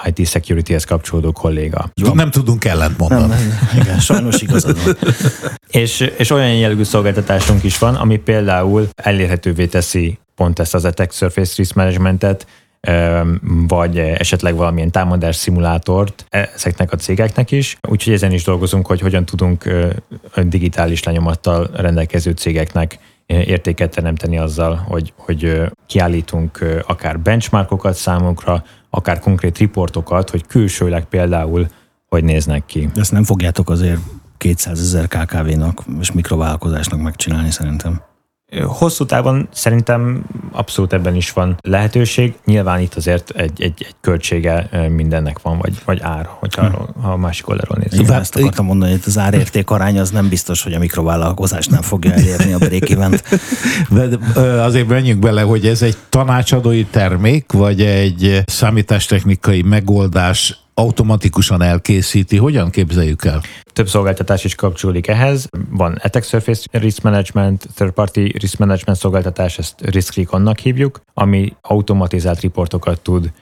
[0.05, 1.91] IT security-hez kapcsolódó kolléga.
[2.13, 3.27] Nem tudunk ellent mondani.
[3.27, 4.97] Nem, nem, igen, sajnos igazad van.
[5.83, 11.13] és, és olyan jellegű szolgáltatásunk is van, ami például elérhetővé teszi pont ezt az Attack
[11.13, 12.47] Surface Risk Managementet,
[13.69, 16.25] vagy esetleg valamilyen támadás szimulátort
[16.55, 17.77] ezeknek a cégeknek is.
[17.89, 19.69] Úgyhogy ezen is dolgozunk, hogy hogyan tudunk
[20.43, 22.99] digitális lenyomattal rendelkező cégeknek
[23.29, 31.67] értéket teremteni azzal, hogy, hogy kiállítunk akár benchmarkokat számunkra, akár konkrét riportokat, hogy külsőleg például
[32.09, 32.89] hogy néznek ki.
[32.95, 34.01] Ezt nem fogjátok azért
[34.37, 38.01] 200 ezer KKV-nak és mikrovállalkozásnak megcsinálni szerintem.
[38.67, 42.35] Hosszú távon szerintem abszolút ebben is van lehetőség.
[42.45, 46.75] Nyilván itt azért egy, egy, egy költsége mindennek van, vagy, vagy ár, hogyha hm.
[46.75, 48.01] arról, ha a másik oldalról nézzük.
[48.01, 51.83] Igen, ezt akartam mondani, hogy az árérték arány az nem biztos, hogy a mikrovállalkozás nem
[51.83, 52.87] fogja elérni a break
[53.91, 54.19] De
[54.63, 62.37] azért menjünk bele, hogy ez egy tanácsadói termék, vagy egy számítástechnikai megoldás automatikusan elkészíti.
[62.37, 63.41] Hogyan képzeljük el?
[63.73, 65.49] Több szolgáltatás is kapcsolódik ehhez.
[65.71, 71.53] Van Attack Surface Risk Management, Third Party Risk Management szolgáltatás, ezt Risk Recon-nak hívjuk, ami
[71.61, 73.33] automatizált riportokat tud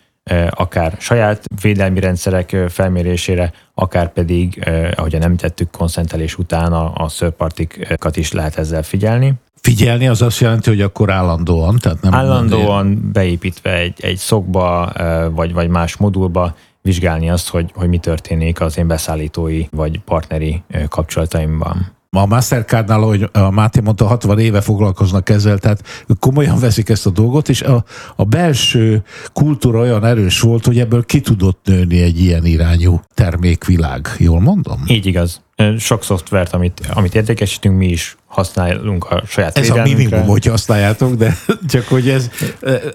[0.50, 8.16] akár saját védelmi rendszerek felmérésére, akár pedig, eh, ahogyan említettük, konszentelés után a, a szörpartikat
[8.16, 9.34] is lehet ezzel figyelni.
[9.60, 14.92] Figyelni az azt jelenti, hogy akkor állandóan, tehát nem állandóan beépítve egy, egy szokba,
[15.30, 16.54] vagy, vagy más modulba
[16.86, 21.95] vizsgálni azt, hogy, hogy mi történik az én beszállítói vagy partneri kapcsolataimban.
[22.16, 25.82] A Mastercardnál, ahogy a Máté mondta, 60 éve foglalkoznak ezzel, tehát
[26.20, 27.84] komolyan veszik ezt a dolgot, és a,
[28.16, 29.02] a belső
[29.32, 34.08] kultúra olyan erős volt, hogy ebből ki tudott nőni egy ilyen irányú termékvilág.
[34.18, 34.82] Jól mondom?
[34.86, 35.44] Így igaz.
[35.78, 41.14] Sok szoftvert, amit, amit értékesítünk, mi is használunk a saját Ez a minimum, hogy használjátok,
[41.14, 41.36] de
[41.68, 42.30] csak hogy ez,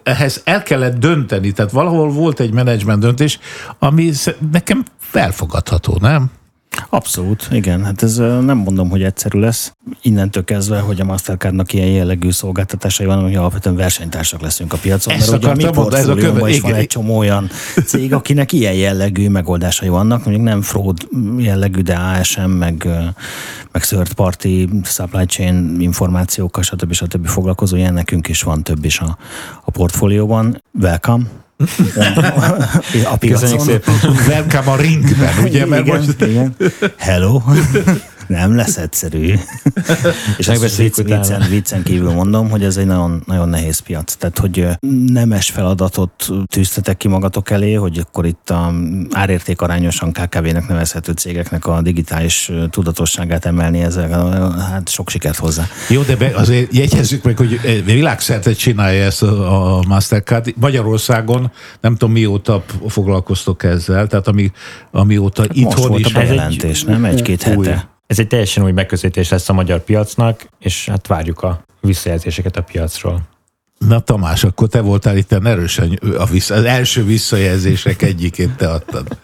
[0.04, 3.40] ehhez el kellett dönteni, tehát valahol volt egy menedzsment döntés,
[3.80, 4.12] ami
[4.52, 6.32] nekem felfogadható, nem?
[6.90, 7.86] Abszolút, igen.
[7.86, 9.74] Hát ez nem mondom, hogy egyszerű lesz.
[10.02, 15.14] Innentől kezdve, hogy a Mastercardnak ilyen jellegű szolgáltatásai van, hogy alapvetően versenytársak leszünk a piacon.
[15.14, 17.50] Ezt mert ugye a mi portfólióban is van egy csomó olyan
[17.86, 21.08] cég, akinek ilyen jellegű megoldásai vannak, mondjuk nem fraud
[21.38, 22.88] jellegű, de ASM, meg,
[23.72, 26.94] meg third party supply chain információkkal, stb.
[26.94, 27.28] stb.
[27.28, 29.18] foglalkozó, ilyen nekünk is van több is a,
[29.64, 30.64] a portfólióban.
[30.82, 31.41] Welcome!
[33.12, 33.60] A piacon.
[33.60, 33.94] szépen.
[34.28, 35.66] Welcome a ringben, ugye?
[35.66, 36.22] Mert igen, most...
[36.22, 36.56] igen.
[36.98, 37.42] Hello.
[38.32, 39.34] Nem lesz egyszerű.
[40.38, 44.14] és ezt vicc, viccen, viccen kívül mondom, hogy ez egy nagyon, nagyon nehéz piac.
[44.14, 44.68] Tehát, hogy
[45.08, 48.74] nemes feladatot tűztetek ki magatok elé, hogy akkor itt a
[49.12, 55.68] árérték arányosan KKV-nek nevezhető cégeknek a digitális tudatosságát emelni ezzel, hát sok sikert hozzá.
[55.90, 60.54] Jó, de be, azért jegyezzük meg, hogy világszerte csinálja ezt a, a Mastercard.
[60.60, 61.52] Magyarországon
[61.82, 64.52] nem tudom mióta foglalkoztok ezzel, tehát ami,
[64.92, 66.14] amióta Most itthon volt is.
[66.14, 67.06] a bejelentés, nem?
[67.06, 67.90] Egy-két hete.
[68.12, 72.62] Ez egy teljesen új megközelítés lesz a magyar piacnak, és hát várjuk a visszajelzéseket a
[72.62, 73.22] piacról.
[73.78, 79.18] Na Tamás, akkor te voltál itt erősen a vissza, az első visszajelzések egyikét te adtad.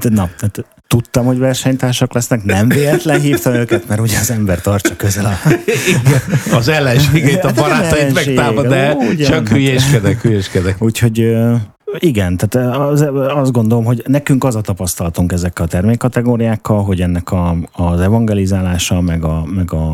[0.00, 4.60] De, na, hát tudtam, hogy versenytársak lesznek, nem véletlen hívtam őket, mert ugye az ember
[4.60, 5.50] tartsa közel a...
[5.88, 6.20] Igen,
[6.52, 10.82] az ellenségét, a hát barátait megtámad, de csak hülyéskedek, hülyéskedek.
[10.82, 11.34] Úgyhogy
[11.98, 17.32] igen, tehát az, azt gondolom, hogy nekünk az a tapasztalatunk ezekkel a termékkategóriákkal, hogy ennek
[17.32, 19.92] a, az evangelizálása, meg a, meg a,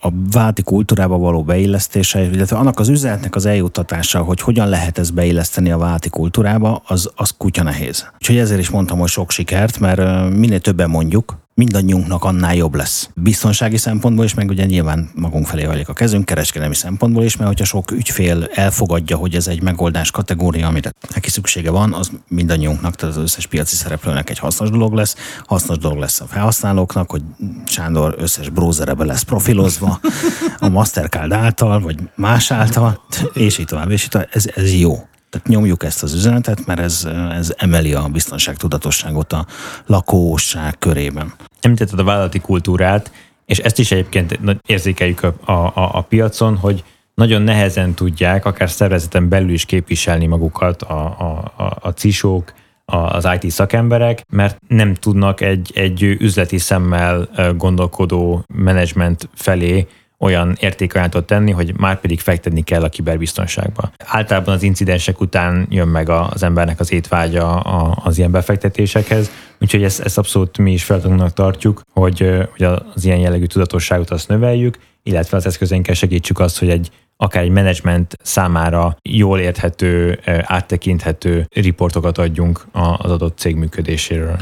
[0.00, 5.14] a válti kultúrába való beillesztése, illetve annak az üzenetnek az eljuttatása, hogy hogyan lehet ezt
[5.14, 8.10] beilleszteni a válti kultúrába, az, az kutya nehéz.
[8.14, 13.10] Úgyhogy ezért is mondtam, hogy sok sikert, mert minél többen mondjuk, mindannyiunknak annál jobb lesz.
[13.14, 17.48] Biztonsági szempontból is, meg ugye nyilván magunk felé hajlik a kezünk, kereskedelmi szempontból is, mert
[17.48, 22.94] hogyha sok ügyfél elfogadja, hogy ez egy megoldás kategória, amire neki szüksége van, az mindannyiunknak,
[22.94, 25.16] tehát az összes piaci szereplőnek egy hasznos dolog lesz.
[25.46, 27.22] Hasznos dolog lesz a felhasználóknak, hogy
[27.66, 30.00] Sándor összes brózerebe lesz profilozva
[30.58, 33.00] a Mastercard által, vagy más által,
[33.32, 34.28] és így tovább, és így tovább.
[34.32, 35.08] Ez, ez jó.
[35.30, 39.46] Tehát nyomjuk ezt az üzenetet, mert ez, ez emeli a biztonságtudatosságot a
[39.86, 41.34] lakóság körében.
[41.60, 43.12] Említetted a vállalati kultúrát,
[43.46, 46.84] és ezt is egyébként érzékeljük a, a, a piacon, hogy
[47.14, 52.52] nagyon nehezen tudják, akár szervezeten belül is képviselni magukat a, a, a, a cisók,
[52.84, 59.86] az IT szakemberek, mert nem tudnak egy, egy üzleti szemmel gondolkodó menedzsment felé
[60.18, 63.90] olyan értékajánlatot tenni, hogy már pedig fektetni kell a kiberbiztonságba.
[64.04, 67.60] Általában az incidensek után jön meg az embernek az étvágya
[67.90, 73.18] az ilyen befektetésekhez, úgyhogy ezt, ezt abszolút mi is feladatunknak tartjuk, hogy, hogy az ilyen
[73.18, 76.90] jellegű tudatosságot azt növeljük, illetve az eszközeinkkel segítsük azt, hogy egy
[77.20, 84.36] akár egy menedzsment számára jól érthető, áttekinthető riportokat adjunk az adott cég működéséről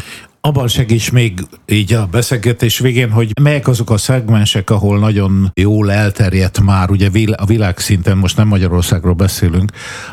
[0.46, 5.92] abban segíts még így a beszélgetés végén, hogy melyek azok a szegmensek, ahol nagyon jól
[5.92, 9.70] elterjedt már, ugye a világszinten, most nem Magyarországról beszélünk,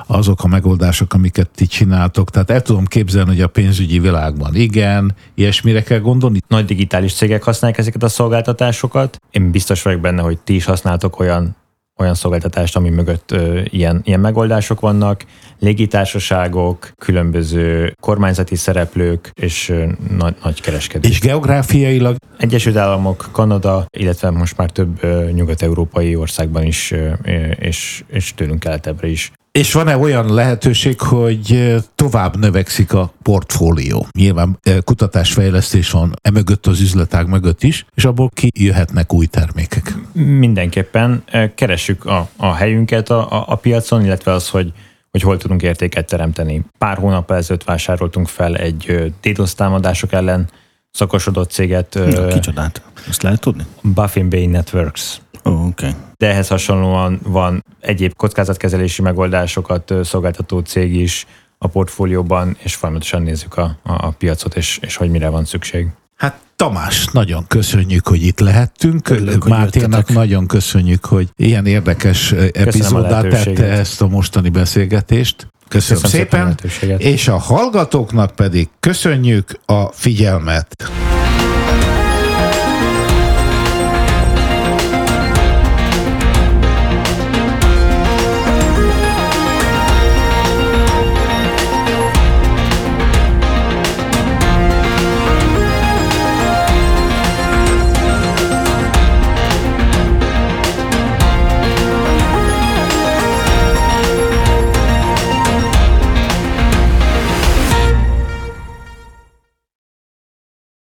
[0.07, 2.29] azok a megoldások, amiket ti csináltok.
[2.29, 6.39] Tehát el tudom képzelni, hogy a pénzügyi világban igen, ilyesmire kell gondolni.
[6.47, 9.19] Nagy digitális cégek használják ezeket a szolgáltatásokat.
[9.31, 11.55] Én biztos vagyok benne, hogy ti is használtok olyan
[11.99, 15.25] olyan szolgáltatást, ami mögött ö, ilyen, ilyen megoldások vannak,
[15.59, 19.85] légitársaságok, különböző kormányzati szereplők és ö,
[20.17, 21.11] nagy, nagy kereskedők.
[21.11, 22.15] És geográfiailag?
[22.37, 27.11] Egyesült Államok, Kanada, illetve most már több ö, nyugat-európai országban is, ö,
[27.59, 34.07] és, és tőlünk keletebbre is és van-e olyan lehetőség, hogy tovább növekszik a portfólió?
[34.11, 39.95] Nyilván kutatásfejlesztés van emögött az üzletág mögött is, és abból kijöhetnek új termékek.
[40.13, 41.23] Mindenképpen
[41.55, 44.73] keressük a, a helyünket a, a, a piacon, illetve az, hogy
[45.11, 46.65] hogy hol tudunk értéket teremteni.
[46.77, 50.49] Pár hónap ezelőtt vásároltunk fel egy DDoS támadások ellen
[50.91, 51.99] szakosodott céget.
[52.29, 52.81] Kicsodát?
[53.09, 53.65] Ezt lehet tudni?
[53.81, 55.21] Buffin Bay Networks.
[55.43, 55.91] Oh, okay.
[56.17, 61.25] De ehhez hasonlóan van egyéb kockázatkezelési megoldásokat szolgáltató cég is
[61.57, 65.87] a portfólióban, és folyamatosan nézzük a, a, a piacot, és, és hogy mire van szükség.
[66.15, 69.09] Hát Tamás, nagyon köszönjük, hogy itt lehettünk.
[69.09, 75.47] Örülök, Máténak nagyon köszönjük, hogy ilyen érdekes epizódát tette ezt a mostani beszélgetést.
[75.67, 80.91] Köszönöm, Köszönöm szépen, szépen és a hallgatóknak pedig köszönjük a figyelmet.